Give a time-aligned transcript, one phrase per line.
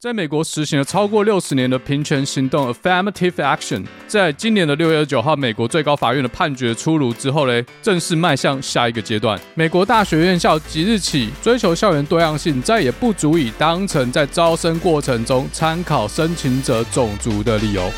[0.00, 9.36] 在美国实行了超过六十年的平权行动 （Affirmative Action），在今年的六月二十九号，美国最高法院的判决出炉之后嘞，正式迈向下一个阶段。
[9.56, 17.90] 美国大学院校即日起追求校园多样性，再也不足以当成在招生过程中参考申请者种族的理由。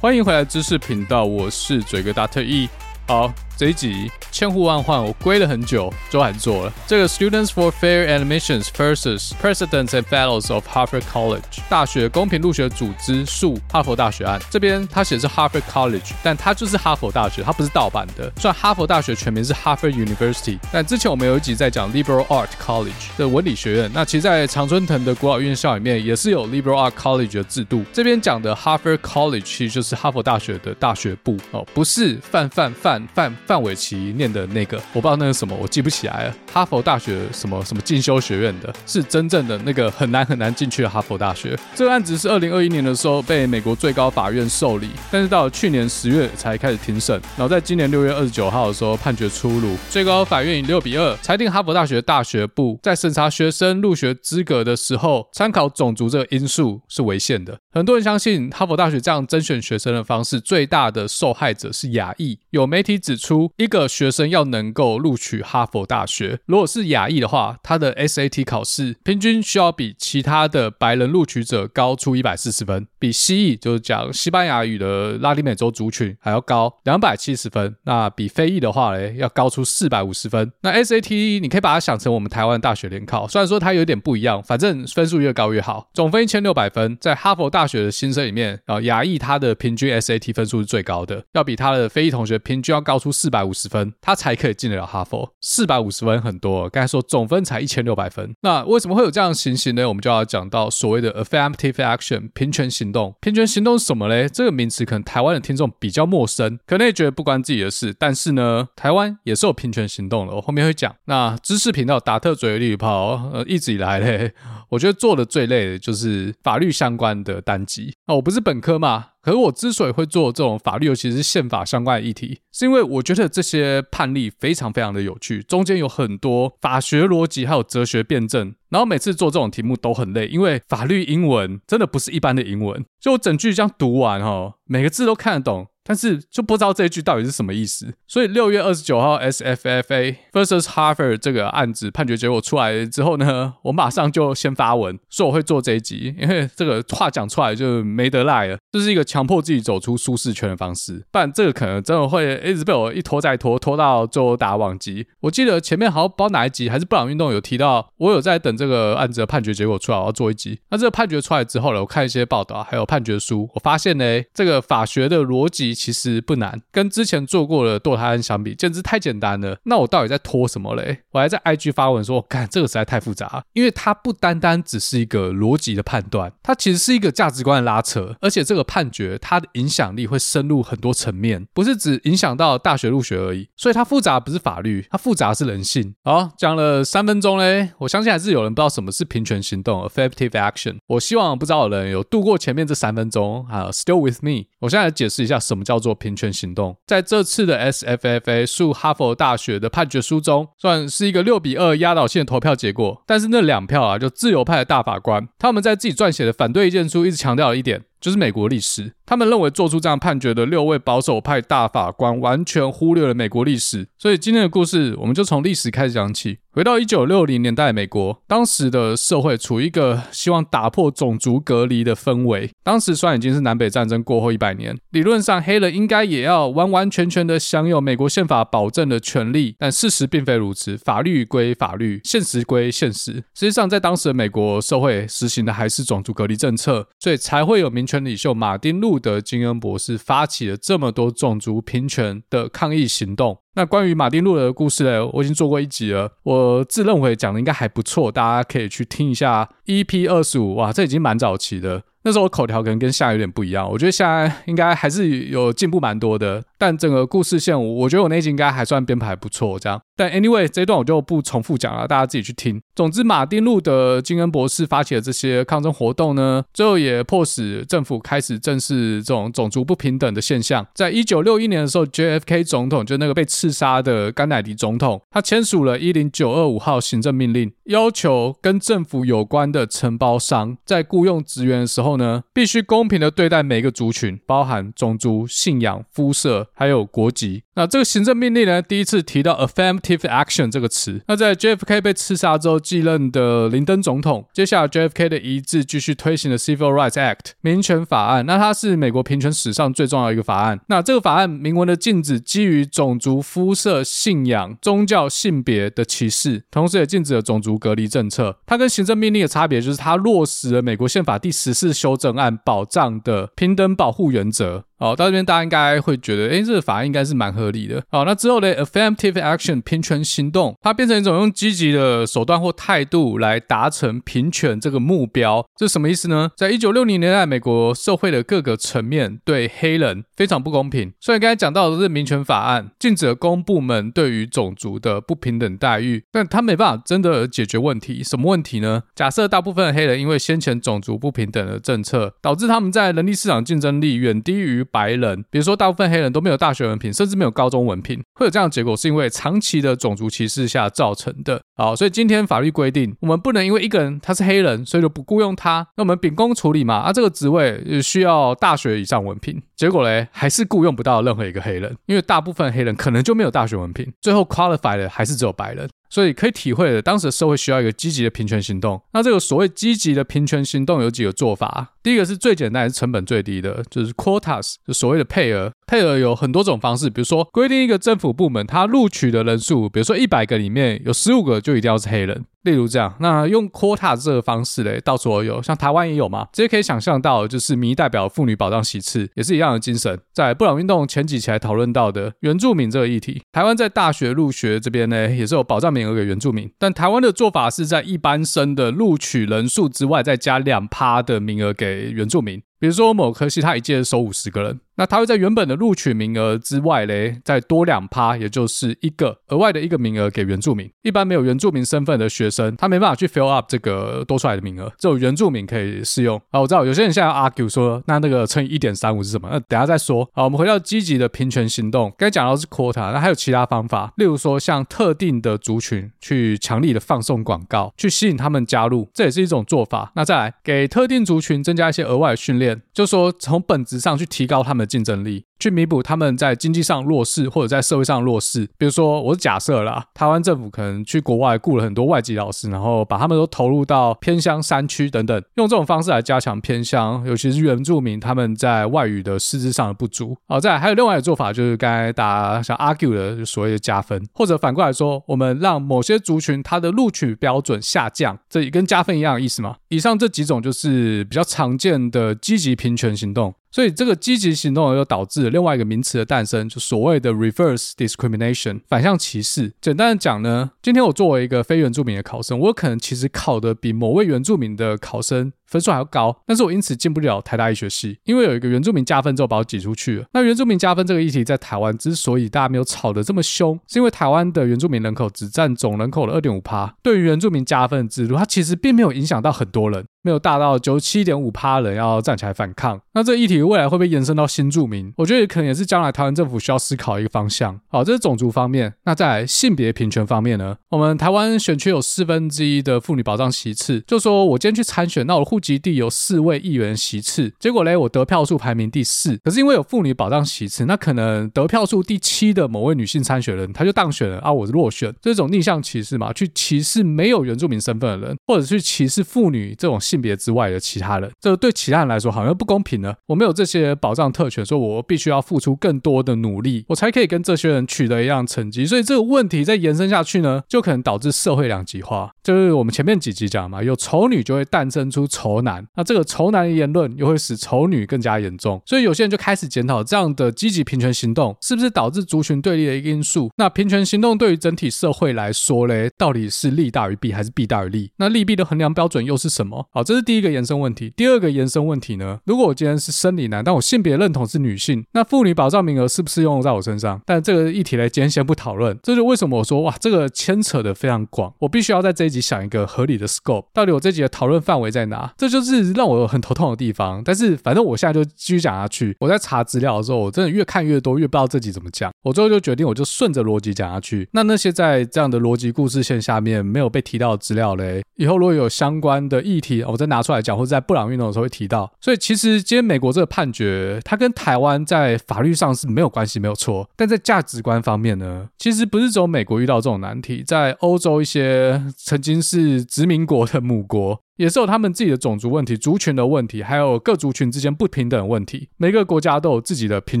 [0.02, 2.68] 欢迎回来知识频道，我是嘴哥大特 E。
[3.06, 4.10] 好，这一集。
[4.32, 14.40] 千呼万唤，我归了很久，终于做了这个 Students for Fair Admissions versus Presidents and Fellows of Harvard College 大学公平入学组织诉哈佛大学案。
[14.50, 18.32] 这边他写的是 Harvard College，但它就是哈佛大学，它不是盗版的。
[18.38, 23.90] 虽然哈佛大学全名是 Harvard University，但之前我们有一集在讲 Liberal Art College 的文理学院。
[23.94, 27.84] 那其实，在常春藤的国老院校里面也是有 Liberal Art College 的制度。
[27.92, 34.14] 这边讲的 Harvard College 其实就是哈佛大学的大学部哦，不是范范范范范范玮琪。
[34.16, 36.34] 念的那个，我不知道那个什么，我记不起来了。
[36.50, 41.58] 哈佛大学什么什么进修学院的，是真正的那个很难很难进去的哈佛大学。
[41.74, 57.58] 这个案子是二零二一年的时候被美国最高法院受理，但是到了去年十月才开始庭审，然后在今年六月二十九号的时候判决出炉，最高法院以六比二裁定哈佛大学大学部在审查学生入学资格的时候，参考种族这个因素是违宪的。
[57.72, 62.38] 很多人相信哈佛大学这样甄选学生的方式，最大的受害者是亚裔。
[62.50, 77.74] 有媒体指出，一个学生要能够录取哈佛大学，如果是亚裔的话，他的 SAT 考试平均需要比其他的白人录取者高出一百四十分，比西裔就是讲西班牙语的拉丁美洲族群还要高两百七十分。
[77.84, 80.52] 那比非裔的话呢，要高出四百五十分。
[80.62, 85.88] 那 SAT 你可以把它想成我们台湾大学联考，虽然说它有点不一样，反正分数越高越好。
[85.94, 95.32] 总分一千六百分，在哈佛大学的新生里面啊，亚裔他的平均 SAT 分数是最高的，要比他的非裔同学平均要高出四百五十分，他才可以进得了哈佛。
[95.40, 99.88] 四百五十分很多，刚才说总分才一千六百分，那为什么会有这样的情形呢？
[99.88, 103.14] 我们就要讲到所谓的 affirmative action 平权行动。
[103.20, 104.28] 平权行动是什么嘞？
[104.28, 107.94] 这个名词可能台湾的听众比较陌生，可能也觉得不关自己的事。
[107.96, 110.92] 但是呢，台湾也是有平权行动的，我后面会讲。
[111.04, 114.32] 那知识频道打特嘴的利炮，呃，一直以来嘞，
[114.70, 117.94] 我觉得做的最累的就是法律相关的单集。
[118.08, 119.11] 那我不是本科嘛。
[119.22, 128.54] 可是我之所以会做这种法律，尤其是宪法相关的议题，是因为我觉得这些判例非常非常的有趣，中间有很多法学逻辑还有哲学辩证。
[128.72, 135.66] 然后每次做这种题目都很累，因为法律英文真的不是一般的英文，就我整句这样读完哈，每个字都看得懂。
[135.84, 155.08] 但是就不知道这一句到底是什么意思，所以六月二十九号 SFFA versus Harvard 这个案子判决结果出来之后呢，我马上就先发文说我会做这一集，因为这个话讲出来就没得赖了，这是一个强迫自己走出舒适圈的方式，不然这个可能真的会一直被我一拖再拖，拖到最后打忘记。
[155.22, 160.60] 我记得前面好像不知道哪一集还是布朗运动有提到，我有在等这个案子的判决结果出来，我要做一集。
[160.70, 165.72] 那这个判决出来之后呢，我看一些报道还有判决书，我发现呢，这个法学的逻辑。
[165.74, 169.58] 其实不难，跟之前做过的堕胎案相比，简直太简单了。
[169.64, 170.98] 那我到底在拖什么嘞？
[171.10, 183.48] 我还在 IG 发文说，干这个实在太复杂，因为它不单单只是一个逻辑的判断，它其实是一个价值观的拉扯，而且这个判决它的影响力会深入很多层面，不是只影响到大学入学而已。
[183.56, 185.94] 所以它复杂不是法律，它复杂是人性。
[186.04, 190.76] 好，讲了三分钟嘞，我相信还是有人不知道什么是平权行动 （affirmative action）。
[190.88, 194.48] 我希望不知道的人有度过前面这三分钟，啊 still with me。
[194.60, 195.62] 我现在来解释一下什么。
[195.62, 203.00] 叫做平权行动，在这次的 SFFA 诉哈佛大学的判决书中，算是一个六比二压倒性的投票结果。
[203.06, 207.84] 但是那两票啊，就自由派的大法官，他们在自己撰写的反对意见书一直强调了一点。
[208.02, 216.38] 就是美国历史，他们认为做出这样判决的六位保守派大法官完全忽略了美国历史，所以今天的故事我们就从历史开始讲起。
[216.54, 222.50] 回到一九六零年代美国，当时的社会处于一个希望打破种族隔离的氛围。
[222.62, 230.76] 当时虽然已经是南北战争过后一百年，理论上黑人应该也要完完全全的享有美国宪法保证的权利，但事实并非如此。
[230.76, 233.24] 法律归法律，现实归现实。
[233.34, 243.38] 实际上，在当时的美国社会实行的还是种族隔离政策，所以才会有民权领袖马丁·路德·金恩博士发起了这么多种族平权的抗议行动。
[243.54, 250.54] 那关于马丁·路德的故事呢，我已经做过一集了，我自认为讲的应该还不错，大家可以去听一下 EP 二十五。
[250.54, 251.82] 哇，这已经蛮早期的。
[252.04, 256.42] 那时候我口条可能跟现在有点不一样，我觉得现在应该还是有进步蛮多的。
[256.62, 259.82] 但整个故事线，我觉得我那集应该还算编排不错，这样。
[259.96, 262.62] 但 anyway 这一段我就不重复讲了，大家自己去听。
[262.76, 270.64] 总之，马丁路的金恩博士发起的这些抗争活动呢，最后也迫使政府开始正视这种种族不平等的现象。
[270.72, 287.42] 在一九六一年的时候，JFK 总统就那个被刺杀的甘乃迪总统，他签署了一零九二五号行政命令，要求跟政府有关的承包商在雇佣职员的时候呢，必须公平的对待每个族群，包含种族、信仰、肤色，还有国籍。
[287.54, 291.02] 那这个行政命令呢，第一次提到 affirmative action 这个词。
[291.06, 298.24] 那在 JFK 被刺杀之后继任的林登总统，接下来 JFK 的遗志继续推行了 Civil Rights Act 民权法案。
[298.24, 300.60] 那它是美国平权史上最重要一个法案。
[300.68, 308.38] 那这个法案明文的禁止基于种族、肤色、信仰、宗教、性别的歧视，同时也禁止了种族隔离政策。
[308.46, 314.64] 它跟行政命令的差别就是它落实了美国宪法第十四修正案保障的平等保护原则。
[314.82, 317.80] 好，到这边大家应该会觉得，诶，这个法案应该是蛮合理的。
[317.88, 326.32] 好，那之后呢，affirmative action 平权行动，它变成一种用积极的手段或态度来达成平权这个目标，这是什么意思呢？
[326.36, 330.92] 在一九六零年代，美国社会的各个层面对黑人非常不公平。
[330.98, 338.02] 虽然刚才讲到的是民权法案，禁止了公部门对于种族的不平等待遇，但它没办法真的解决问题。
[338.02, 338.82] 什么问题呢？
[338.96, 351.40] 假设大部分黑人因为先前种族不平等的政策，导致他们在人力市场竞争力远低于白人，比如说大部分黑人都没有大学文凭，甚至没有高中文凭，会有这样的结果，是因为长期的种族歧视下造成的。
[351.54, 356.76] 好，所以今天法律规定，我们不能因为一个人他是黑人，所以就不雇佣他，那我们秉公处理嘛。
[356.76, 365.68] 啊，这个职位需要大学以上文凭，结果嘞，还是雇佣不到任何一个黑人，因为大部分黑人可能就没有大学文凭，最后 qualified 的还是只有白人。
[365.92, 368.80] 所以可以体会的，当时的社会需要一个积极的平权行动。
[368.94, 371.74] 那这个所谓积极的平权行动有几个做法？
[371.82, 375.52] 第一个是最简单、也是成本最低的，就是 quotas，就所谓的配额。
[375.72, 382.26] 配额有很多种方式，比如说规定一个政府部门它录取的人数，比如说一百个里面有十五个就一定要是黑人。
[382.42, 386.28] 例如这样，那用 quota 这个方式嘞，到处都有，像台湾也有嘛。
[386.30, 389.98] 直接可以想象到，就是民意代表妇女保障席次，也是一样的精神。
[390.12, 402.42] 在布朗运动前几期还讨论到的原住民这个议题，台湾在大学入学这边呢，也是有保障名额给原住民，但台湾的做法是在一般生的录取人数之外，再加两趴的名额给原住民。
[402.62, 410.70] 比如说某科系，他一届收五十个人，那他会在原本的录取名额之外嘞，再多两趴，也就是一个额外的一个名额给原住民。
[410.82, 416.16] 一般没有原住民身份的学生，他没办法去 fill up 这个多出来的名额，只有原住民可以适用。
[416.30, 419.28] 啊，我知道有些人现在 argue 说，那那个乘以一点三五是什么？
[419.32, 420.08] 那等下再说。
[420.14, 429.90] 好，我们回到积极的平权行动，刚才讲到是 quota，那还有其他方法，例如说像特定的族群去强力的放送广告，去吸引他们加入，这也是一种做法。
[429.96, 432.51] 那再来给特定族群增加一些额外的训练。
[432.72, 435.26] 就说从本质上去提高他们的竞争力。
[435.42, 450.16] 去弥补他们在经济上弱势或者在社会上弱势，比如说我是假设啦，台湾政府可能去国外雇了很多外籍老师，然后把他们都投入到偏乡山区等等，用这种方式来加强偏乡，尤其是原住民他们在外语的师资上的不足。
[450.28, 459.56] 好，再来还有另外一个做法，就是刚才大家想 argue 的所谓的加分，或者反过来说，我们让某些族群它的录取标准下降，这也跟加分一样的意思嘛。
[459.70, 463.34] 以上这几种就是比较常见的积极平权行动。
[463.52, 469.52] 所以这个积极行动又导致了另外一个名词的诞生，就所谓的 reverse discrimination 反向歧视。
[469.60, 480.06] 简单的讲呢，今天我作为一个非原住民的考生，我可能其实考得比某位原住民的考生分数还要高，但是我因此进不了台大医学系，因为有一个原住民加分之后把我挤出去了。
[480.14, 489.84] 那原住民加分这个议题在台湾之所以大家没有吵得这么凶，是因为台湾的原住民人口只占总人口的二点五趴，对于原住民加分的制度，它其实并没有影响到很多人。
[490.04, 494.92] 没有大到九十七点五趴人要站起来反抗，那这议题未来会不会延伸到新住民？
[494.96, 497.58] 我觉得可能也是将来台湾政府需要思考一个方向。
[497.68, 498.74] 好，这是种族方面。
[498.84, 500.56] 那在性别平权方面呢？
[500.70, 519.78] 我们台湾选区有四分之一的妇女保障席次，就说我今天去参选，那我的户籍地有四位议员席次，结果嘞，我得票数排名第四，可是因为有妇女保障席次，那可能得票数第七的某位女性参选人，她就当选了啊，我是落选，这种逆向歧视嘛，去歧视没有原住民身份的人，或者去歧视妇女这种。
[519.92, 522.94] 性别之外的其他人，这对其他人来说好像不公平呢。
[523.06, 528.64] 我没有这些保障特权，所以我必须要付出更多的努力，我才可以跟这些人取得一样成绩。
[528.64, 532.10] 所以这个问题再延伸下去呢，就可能导致社会两极化。
[532.22, 538.62] 就是我们前面几集讲嘛，有丑女就会诞生出丑男，那这个丑男的言论又会使丑女更加严重。
[538.64, 543.30] 所以有些人就开始检讨这样的积极平权行动是不是导致族群对立的一个因素。
[543.36, 547.90] 那平权行动对于整体社会来说嘞，到底是利大于弊还是弊大于利？
[547.98, 549.66] 那利弊的衡量标准又是什么？
[549.72, 550.92] 好，这是第一个延伸问题。
[550.96, 552.20] 第二个延伸问题呢？
[552.24, 557.00] 如果我今天是生理男，但我性别认同是女性，那妇女保障名额是不是用在我身上？
[557.06, 558.78] 但这个议题呢，今天先不讨论。
[558.82, 565.12] 这就为什么我说哇，这个牵扯的非常广，我必须要在这一集想一个合理的 scope，到底我这集的讨论范围在哪？
[565.16, 567.02] 这就是让我很头痛的地方。
[567.04, 568.96] 但是反正我现在就继续讲下去。
[569.00, 571.92] 我在查资料的时候，我真的越看越多，越不知道这集怎么讲。
[572.02, 574.08] 我最后就决定，我就顺着逻辑讲下去。
[574.12, 581.72] 那那些在这样的逻辑故事线下面没有被提到的资料嘞，以后如果有相关的议题，我再拿出来讲，或者在布朗运动的时候会提到。
[581.80, 586.68] 所以其实今天美国这个判决，它跟台湾在法律上是没有关系，没有错。
[586.76, 594.00] 但在价值观方面呢，其实不是只有美国遇到这种难题，在欧洲一些曾经是殖民国的母国。
[594.22, 598.48] 也是有他们自己的种族问题、族群的问题，还有各族群之间不平等的问题。
[598.56, 600.00] 每个国家都有自己的平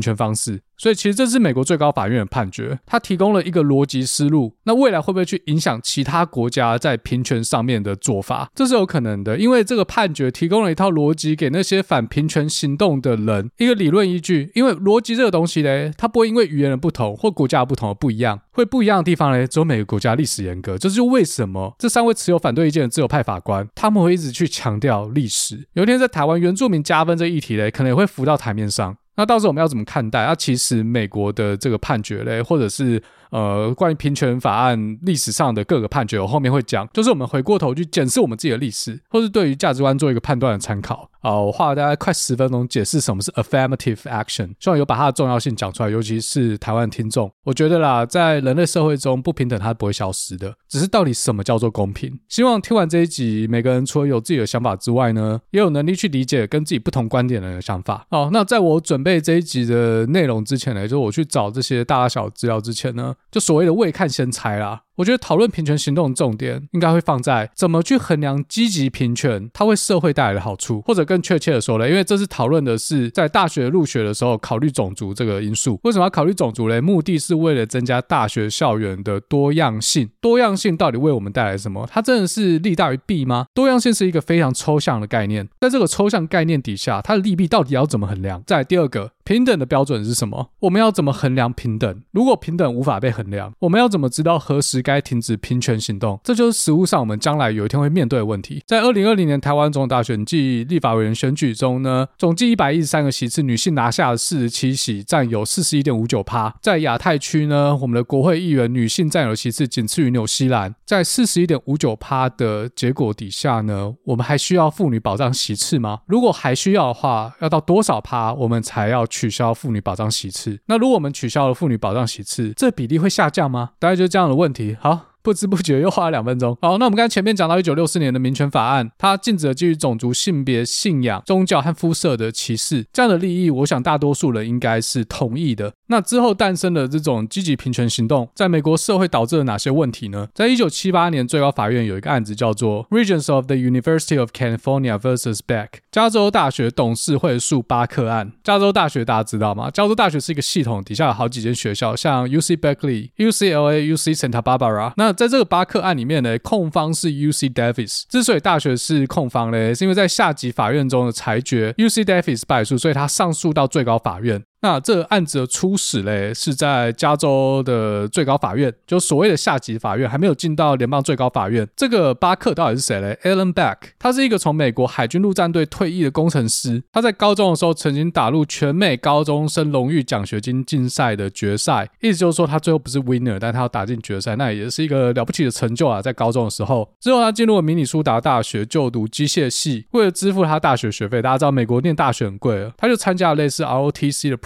[0.00, 4.54] 权方式，所以其实这是美国最高法院的判决，它提供了一个逻辑思路。
[4.62, 8.48] 那未来会不会去影响其他国家在平权上面的做法？
[8.54, 14.52] 这是有可能的，因为这个判决提供了一套逻辑给那些反平权行动的人一个理论依据。
[14.54, 20.78] 因为逻辑这个东西嘞，它不会因为语言的不同或国家的不同而不一样，会不一样的地方呢，只有每个国家历史严格。
[20.78, 24.12] 这就是为什么这三位持有反对意见的自由派法官，他们会。
[24.12, 28.94] 一直去强调历史，有一天在台湾原住民加分这议题嘞，可能也会浮到台面上。
[29.16, 30.20] 那到时候我们要怎么看待？
[30.20, 33.02] 啊，其实美国的这个判决嘞，或者是。
[33.32, 41.08] 呃，关于平权法案历史上的各个判决，我后面会讲，就是我们回过头去检视我们自己的历史，或是对于价值观做一个判断的参考。
[41.22, 47.30] 啊，我花了大概快十分钟解释什么是 affirmative action，希望有把它的重要性讲出来，尤其是台湾听众。
[47.44, 52.18] 我觉得啦，在人类社会中，不平等它不会消失的，只是到底什么叫做公平？
[52.28, 58.04] 希望听完这一集，每个人除了有自己的想法之外呢，也有能力去理解跟自己不同观点的人的想法。
[58.10, 63.14] 好，那在我准备这一集的内容之前呢，就是我去找这些大大小资料之前呢。
[63.30, 64.82] 就所谓的未看先猜啦。
[64.96, 75.80] 我觉得讨论平权行动的重点应该会放在怎么去衡量积极平权它为社会带来的好处，或者更确切的说呢，因为这次讨论的是在大学入学的时候考虑种族这个因素。
[75.84, 76.80] 为什么要考虑种族嘞？
[76.80, 80.10] 目的是为了增加大学校园的多样性。
[80.20, 81.88] 多样性到底为我们带来什么？
[81.90, 83.46] 它真的是利大于弊吗？
[83.54, 88.42] 多样性是一个非常抽象的概念，在这个抽象概念底下，它的利弊到底要怎么衡量？
[88.46, 90.50] 再来第二个，平等的标准是什么？
[90.60, 92.02] 我们要怎么衡量平等？
[92.10, 98.62] 如果平等无法被衡量，我们要怎么知道何时该停止平权行动，这就是实务上我们将来有一天会面对的问题。
[98.66, 106.54] 在二零二零年台湾总统大选暨立法委员选举中呢，总计一百一十三个席次，女性拿下了四十七席，占有四十一点五九趴。
[106.60, 110.74] 在亚太区呢，我们的国会议员女性占有的席次仅次于纽西兰。
[110.84, 116.00] 在四十一点五九趴的结果底下呢，我们还需要妇女保障席次吗？
[116.06, 120.58] 如果还需要的话，要到多少趴我们才要取消妇女保障席次？
[120.66, 123.70] 那如果我们取消了妇女保障席次，这比例会下降吗？
[123.78, 124.71] 大概就是这样的问题。
[124.80, 125.11] 好。
[125.22, 126.56] 不知不觉又花了两分钟。
[126.60, 135.72] 好，那我们刚才前面讲到一九六四年的民权法案，它禁止了基于种族、性别、信仰、宗教和肤色的歧视，这样的利益，我想大多数人应该是同意的。
[135.86, 140.28] 那之后诞生的这种积极平权行动，在美国社会导致了哪些问题呢？
[140.34, 145.40] 在一九七八年，最高法院有一个案子叫做 Regents of the University of California vs.
[145.46, 148.32] Beck，加州大学董事会诉巴克案。
[148.42, 149.70] 加州大学大家知道吗？
[149.70, 154.92] 加州大学是一个系统，底下有好几间学校，像 UC Berkeley、UCLA、UC Santa Barbara。
[154.96, 158.02] 那在这个巴克案里面呢，控方是 UC Davis。
[158.08, 164.42] 之所以大学是控方呢，是因为在下级法院中的裁决，UC Davis 败诉，所以他上诉到最高法院。
[164.62, 171.68] 那这个案子的初始嘞，是在加州的最高法院，就所谓的下级法院，还没有进到联邦最高法院。
[171.76, 176.80] 这个巴克到底是谁嘞？Alan Beck，他是一个从美国海军陆战队退役的工程师。
[176.92, 186.00] 他在高中的时候曾经打入全美高中生荣誉奖学金竞赛的决赛，意思就是说他最后不是 winner，但他要打进决赛，那也是一个了不起的成就啊。
[186.00, 194.36] 在高中的时候，之后他进入了明尼苏达大学就读机械系，为了支付他大学学费，大家知道美国念大学很贵，他就参加了类似 ROTC 的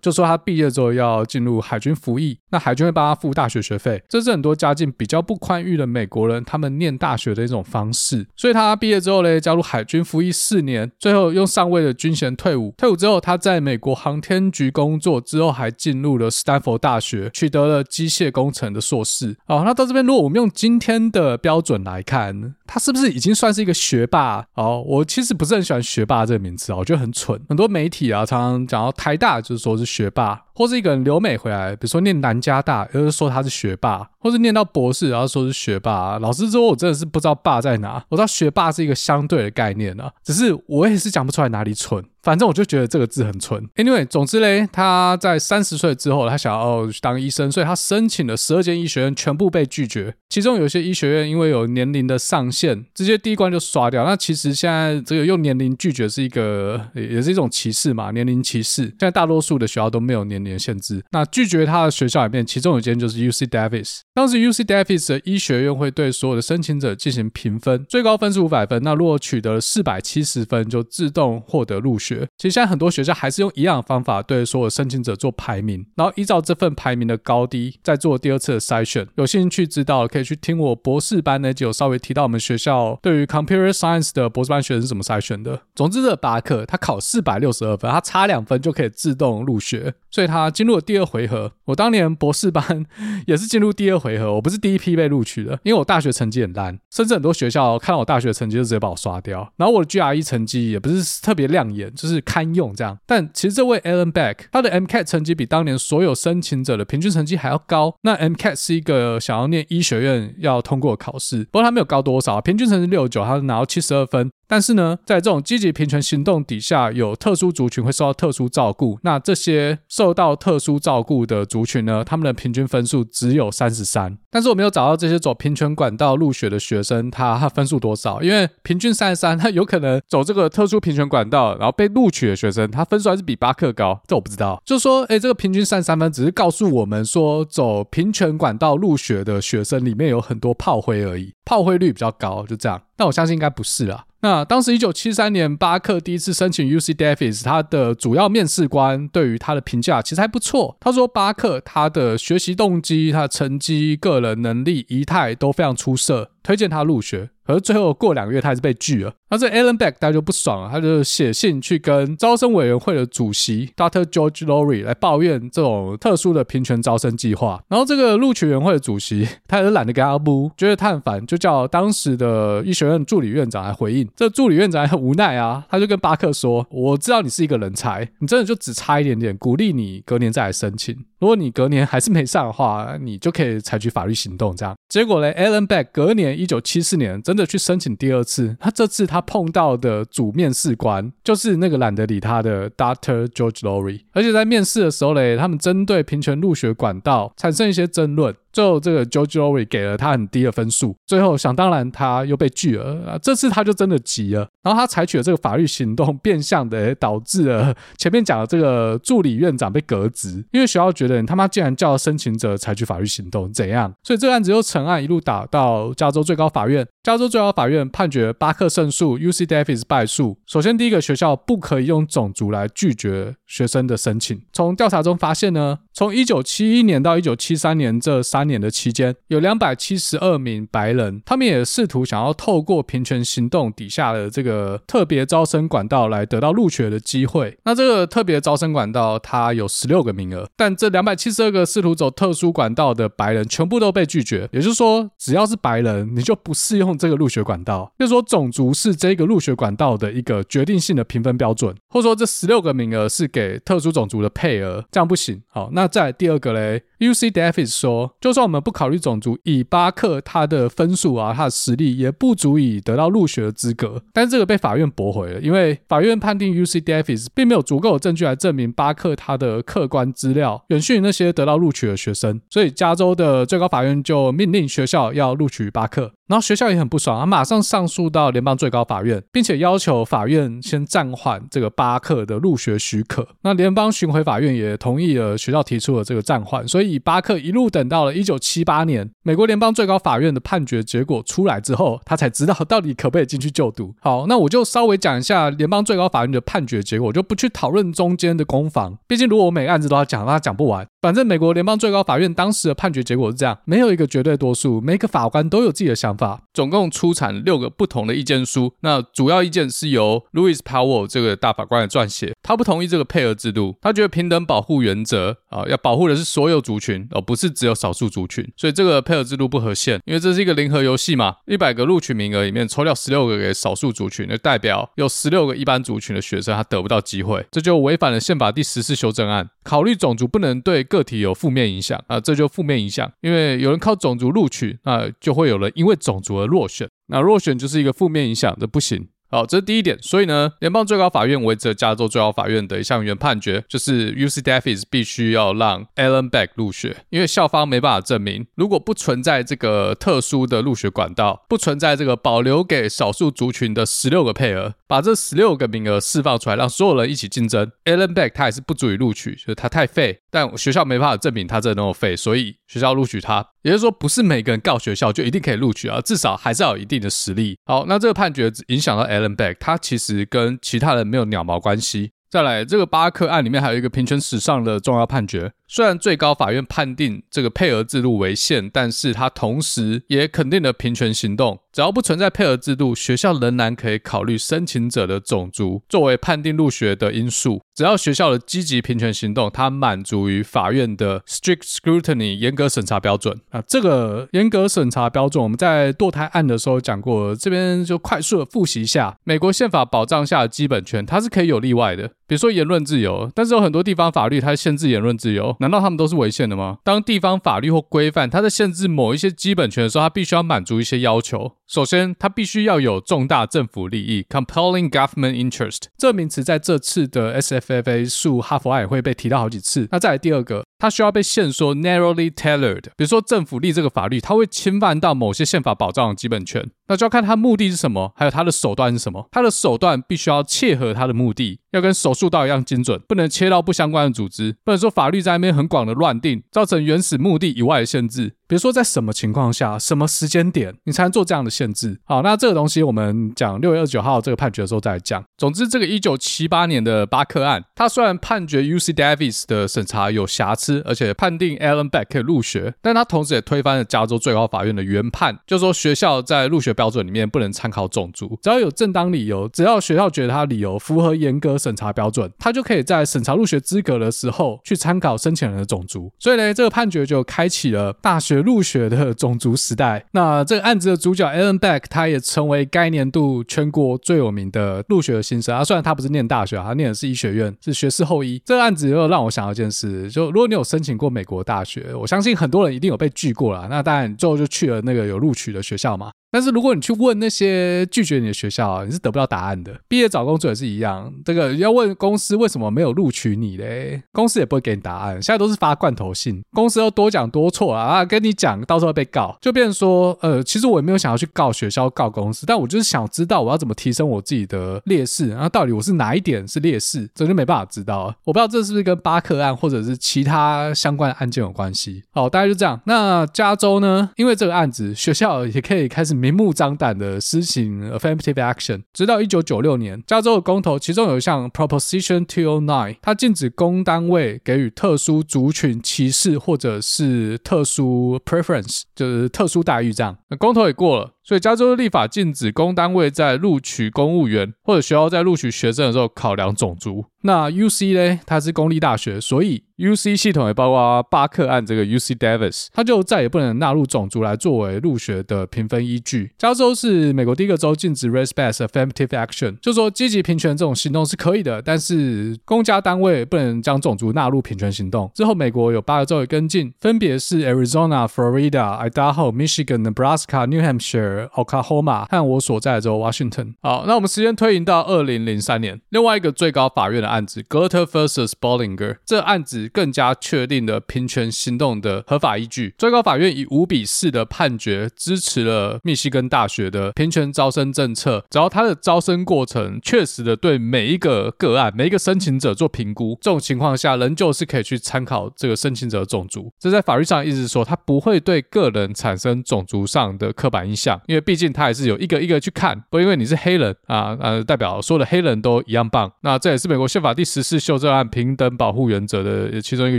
[0.00, 8.26] 就说他毕业之后要进入海军服役，那海军会帮他付大学学费，这是很多家境比较不宽裕的美国人他们念大学的一种方式。
[8.36, 12.74] 所以他毕业之后呢，加入海军服役四年，最后用上尉的军衔退伍。
[12.76, 19.36] 退伍之后，他在美国航天局工作，之后还进入了斯坦福大学，取得了机械工程的硕士。
[19.46, 24.46] 哦，那到这边，如果我们用今天的标准来看，他是不是已经算是一个学霸？
[24.54, 27.40] 哦，我其实不是很喜欢学霸这个名词啊，我觉得很蠢。
[27.48, 29.86] 很多媒体啊，常常讲到台大，就说是。
[29.86, 34.10] 学霸，或是一个人留美回来，比如说念南加大，又是说他是学霸。
[34.26, 36.18] 或是念到博士，然后说是学霸。
[36.18, 38.04] 老师说，我真的是不知道霸在哪。
[38.08, 42.04] 我知道学霸是一个相对的概念啊，只是我也是讲不出来哪里蠢。
[42.22, 43.64] 反正我就觉得这个字很蠢。
[43.76, 50.12] Anyway，总之嘞，他在三十岁之后，他想要当医生，所以他申请了十二间医学院，全部被拒绝。
[50.28, 54.04] 其中有些医学院因为有年龄的上限，直接第一关就刷掉。
[54.04, 58.82] 那其实现在这个用年龄拒绝是一个，也是一种歧视嘛，年龄歧视。
[58.82, 61.00] 现在大多数的学校都没有年龄限制。
[61.12, 64.00] 那拒绝他的学校里面，其中有一间就是 UC Davis。
[64.16, 68.82] 当时 UC Davis 的医学院会对所有的申请者进行评分，最高分是五百分。
[68.82, 72.26] 那如果取得了四百七十分，就自动获得入学。
[72.38, 79.06] 其实现在很多学校还是用一样的方法对所有申请者做排名，然后依照这份排名的高低再做第二次的筛选。
[79.16, 85.60] 有兴趣知道可以去听我博士班那集，有稍微提到我们学校对于 Computer Science 的博士班学生是怎么筛选的。
[85.74, 91.52] 总之，这巴克他考四百六十二分，他差两分就可以自动入学，所以他进入了第二回合。
[91.66, 92.86] 我当年博士班
[93.28, 99.52] 也是进入第二回合，我不是第一批被录取的，因为我大学成绩很烂，甚至很多学校看到我大学成绩就直接把我刷掉。
[99.56, 102.46] 然后我的 GRE 成绩也不是特别亮眼，就是堪。
[102.56, 107.94] 用这样，但其实这位 Alan Beck 他的 MCAT 成绩比当年所有申请者的平均成绩还要高。
[108.02, 114.30] 那 MCAT 是一个想要念医学院要通过考试，不过他没有高多少，平均成绩六十九，他拿到七十二分。
[114.48, 118.98] 但是呢，在这种积极平权行动底下，有特殊族群会受到特殊照顾。
[119.02, 124.16] 那这些受到特殊照顾的族群呢，他们的平均分数只有三十三。
[124.30, 128.22] 但是我没有找到这些走平权管道入学的学生，他他分数多少？
[128.22, 134.00] 因为平均三十三，他有可能走这个特殊平权管道，然后被录取的学生，他分数还是比巴克高。
[134.06, 134.62] 这我不知道。
[134.64, 142.80] 就说，哎，这个平均三十三分，只是告诉我们说，走平权管道入学的学生里面有很多炮灰而已，炮灰率比较高，就这样。
[142.96, 144.05] 但我相信应该不是啦。
[144.20, 150.76] 那当时一九七三年，巴克第一次申请 UC Davis，他的主要面试官对于他的评价其实还不错。
[150.80, 157.28] 他说，巴克他的学习动机、他的成绩、个人能力、仪态都非常出色，推荐他入学。
[157.44, 159.12] 可是最后过两个月，他还是被拒了。
[159.30, 164.02] 那这 Alan Beck 大家就不爽了，他就写信去跟招生委员会的主席 Dr.
[164.04, 167.62] George Laurie 来抱怨这种特殊的平权招生计划。
[167.68, 174.08] 然后这个录取委员会的主席 他也是懒得跟他补，觉得他很烦，就叫当时的医学院助理院长来回应。
[174.16, 180.96] 这助理院长很无奈啊，他就跟巴克说：“我知道你是一个人才，你真的就只差一点点，鼓励你隔年再来申请。
[181.18, 184.74] 如果你隔年还是没上的话，你就可以采取法律行动。”这样。
[184.88, 198.34] 结果呢，Alan Beck 隔年一九七四年真的去申请第二次，他这次他碰到的主面试官就是那个懒得理他的 Doctor George Laurie，而且在面试的时候嘞，他们针对平权入学管道产生一些争论。
[198.56, 200.96] 最后，这个 JoJoary 给了他很低的分数。
[201.06, 203.18] 最后，想当然，他又被拒了啊。
[203.20, 213.92] 这次他就真的急了，然后他采取了这个法律行动，变相的导致了前面讲的这个助理院长被革职，因为学校觉得你他妈竟然叫申请者采取法律行动，怎样？
[214.02, 216.86] 所以这个案子又成案，一路打到加州最高法院。
[217.06, 220.38] 加州最高法院判决巴克胜诉，UC Davis 败诉。
[220.44, 224.42] 首先，第一个学校不可以用种族来拒绝学生的申请。
[224.52, 237.56] 从调查中发现呢，从一九七一年到一九七三年这三年的期间，有两百七十二名白人，他们也试图想要透过平权行动底下的这个特别招生管道来得到入学的机会。
[237.62, 244.48] 那这个特别招生管道它有十六个名额，但这两百七十二个试图走特殊管道的白人全部都被拒绝。
[244.50, 247.92] 也就是说，只要是白人，你就不适用这个入学管道。
[247.98, 255.42] 就是说，种族是这个入学管道的一个决定性的评分标准，或者说这十六个名额是给特殊种族的配额，这样不行。
[255.48, 256.82] 好，那再第二个嘞。
[256.98, 264.02] UC Davis 说，就算我们不考虑种族，以巴克他的分数啊，他的实力也不足以得到入学的资格。
[264.14, 276.12] 但是这个被法院驳回了，因为法院判定 UC Davis 并没有足够的证据来证明巴克他的客观资料远逊于那些得到录取的学生，所以加州的最高法院就命令学校要录取巴克。
[276.26, 283.28] 然后学校也很不爽，他马上上诉到联邦最高法院，并且要求法院先暂缓这个巴克的入学许可。
[283.42, 293.94] 那联邦巡回法院也同意了学校提出的这个暂缓，所以巴克一路等到了一九七八年，美国联邦最高法院的判决结果出来之后，他才知道到底可不可以进去就读。
[294.00, 300.84] 好，那我就稍微讲一下联邦最高法院的判决结果，我就不去讨论中间的攻防，毕竟如果我每个案子都要讲，那讲不完。
[301.00, 308.74] 反正美国联邦最高法院当时的判决结果是这样：没有一个绝对多数，每个法官都有自己的想法，总共出产六个不同的意见书。
[308.80, 318.46] 那主要意见是由 Louis Powell 这个大法官来撰写，他不同意这个配额制度，他觉得平等保护原则啊，要保护的是所有族群，而不是只有少数族群。
[318.56, 339.08] 所以这个配额制度不合宪，因为这是一个零和游戏嘛，一百个录取名额里面抽掉十六个给少数族群，就代表有十六个一般族群的学生他得不到机会，这就违反了宪法第十四修正案，考虑种族不能对个体有负面影响啊，这就负面影响，因为有人靠种族录取，那就会有人因为种族而落选，那落选就是一个负面影响，这不行。
[339.28, 339.98] 好，这是第一点。
[340.00, 363.44] 所以呢，联邦最高法院维持加州最高法院的一项原判决，就是 UC Davis 必须要让 Alan Beck 入学，因为校方没办法证明，如果不存在这个特殊的入学管道，不存在这个保留给少数族群的十六个配额，把这十六个名额释放出来，让所有人一起竞争，Alan Beck 他也是不足以录取，就是他太废，但学校没办法证明他真的那么废，所以学校录取他。
[363.66, 367.58] 也就是说，不是每个人告学校就一定可以录取啊，至少还是要有一定的实力。
[367.64, 372.12] 好，那这个判决影响到 Alan Beck，他其实跟其他人没有鸟毛关系。
[372.30, 375.50] 再来，这个巴克案里面还有一个平权史上的重要判决。
[375.68, 381.60] 虽然最高法院判定这个配额制度违宪，但是它同时也肯定了平权行动。
[381.72, 387.60] 只要不存在配额制度，学校仍然可以考虑申请者的种族作为判定入学的因素。
[387.74, 393.38] 只要学校的积极平权行动，它满足于法院的 strict scrutiny 严格审查标准。
[393.50, 399.18] 啊，这个严格审查标准，我们在堕胎案的时候讲过，这边就快速的复习一下。
[399.24, 405.56] 美国宪法保障下的基本权，它是可以有例外的，比如说言论自由，但是有很多地方法律它限制言论自由。
[405.60, 406.78] 难道他们都是违宪的吗？
[406.82, 411.52] 当地方法律或规范它在限制某一些基本权的时候，它必须要满足一些要求。
[411.68, 415.84] 首先，它必须要有重大政府利益 （compelling government interest）。
[415.96, 419.88] 这名词在这次的 SFFA 诉哈佛案也会被提到好几次。
[419.90, 420.64] 那再来第二个。
[420.78, 429.26] 它需要被限缩 （narrowly tailored），比如说政府立这个法律，它会侵犯到某些宪法保障的基本权，那就要看它目的是什么，还有它的手段是什么。
[429.32, 438.35] 它的手段必须要切合它的目的，要跟手术刀一样精准，不能切到不相关的组织，不能说法律在那边很广的乱定，造成原始目的以外的限制。
[438.46, 441.98] 比如说在什么情况下、什么时间点，你才能做这样的限制？
[442.04, 445.24] 好，那这个东西我们讲六月二十九号这个判决的时候再来讲。
[445.36, 450.76] 总之，这个一九七八年的巴克案，它虽然判决 UC Davis 的审查有瑕疵。
[450.86, 466.12] 而且判定 Alan Beck 可以入学，但他同时也推翻了加州最高法院的原判，就说学校在入学标准里面不能参考种族，只要有正当理由，只要学校觉得他理由符合严格审查标准，他就可以在审查入学资格的时候去参考申请人的种族。
[466.18, 470.04] 所以呢，这个判决就开启了大学入学的种族时代。
[470.12, 475.64] 那这个案子的主角 Alan Beck，他也成为该年度全国最有名的入学的新生啊。
[475.64, 478.40] 虽然他不是念大学，他念的是医学院，是学士后医。
[478.44, 483.66] 这个案子又让我想到一件事，就如果你有申请过美国大学，我相信很多人一定有被拒过了。
[483.68, 486.10] 那当然，最后就去了那个有录取的学校嘛。
[486.36, 489.72] 但是如果你去问那些拒绝你的学校，你是得不到答案的。
[489.88, 495.14] 毕业找工作也是一样，这个要问公司为什么没有录取你嘞，公司也不会给你答案。
[495.14, 508.14] 现在都是发罐头信，公司要多讲多错啊，跟你讲，到时候被告，就变成说，呃，其实我也没有想要去告学校、告公司，但我就是想知道我要怎么提升我自己的劣势，然后到底我是哪一点是劣势，这就没办法知道。
[508.24, 512.02] 我不知道这是不是跟巴克案或者是其他相关的案件有关系。
[512.10, 512.78] 好，大概就这样。
[512.84, 514.10] 那加州呢？
[514.16, 516.25] 因为这个案子，学校也可以开始。
[516.26, 530.18] 明目张胆的施行 affirmative action，直到一九九六年，加州的公投，其中有一项 Proposition to nine 它禁止公单位给予特殊族群歧视或者是特殊 preference，就是特殊待遇这样。
[530.28, 531.12] 那公投也过了。
[531.26, 537.06] 所以，加州的立法禁止公单位在录取公务员或者学校在录取学生的时候考量种族。
[537.22, 538.20] 那 UC 呢？
[538.24, 546.30] 它是公立大学，所以 UC 系统也包括巴克案这个 UC Davis，它就再也不能纳入种族来作为入学的评分依据。
[546.38, 555.10] 加州是美国第一个州禁止 race-based affirmative action，就说积极平权这种行动是可以的，但是公家单位不能将种族纳入平权行动。
[555.12, 561.15] 之后，美国有八个州也跟进，分别是 Arizona、Florida、Idaho、Michigan、Nebraska、New Hampshire。
[561.28, 563.54] Oklahoma 和我所在的州 Washington。
[563.62, 568.32] 好，那我们时间推移到二零零三年，另外一个最高法院的案子 Glitter vs.
[568.40, 572.74] Bollinger，这案子更加确定了平权行动的合法依据。
[572.76, 586.52] 最高法院以五比四的判决支持了密西根大学的平权招生政策，只要他的招生过程确实的对每一个个案、每一个申请者做评估，这种情况下仍旧是可以去参考这个申请者的种族。
[586.58, 591.00] 这在法律上意思是说，他不会对个人产生种族上的刻板印象。
[591.06, 596.10] 因为毕竟他还是有一个一个去看，不因为你是黑人啊，呃，代表所有的黑人都一样棒。
[596.22, 599.98] 那这也是美国宪法第十四修正案平等保护原则的其中一个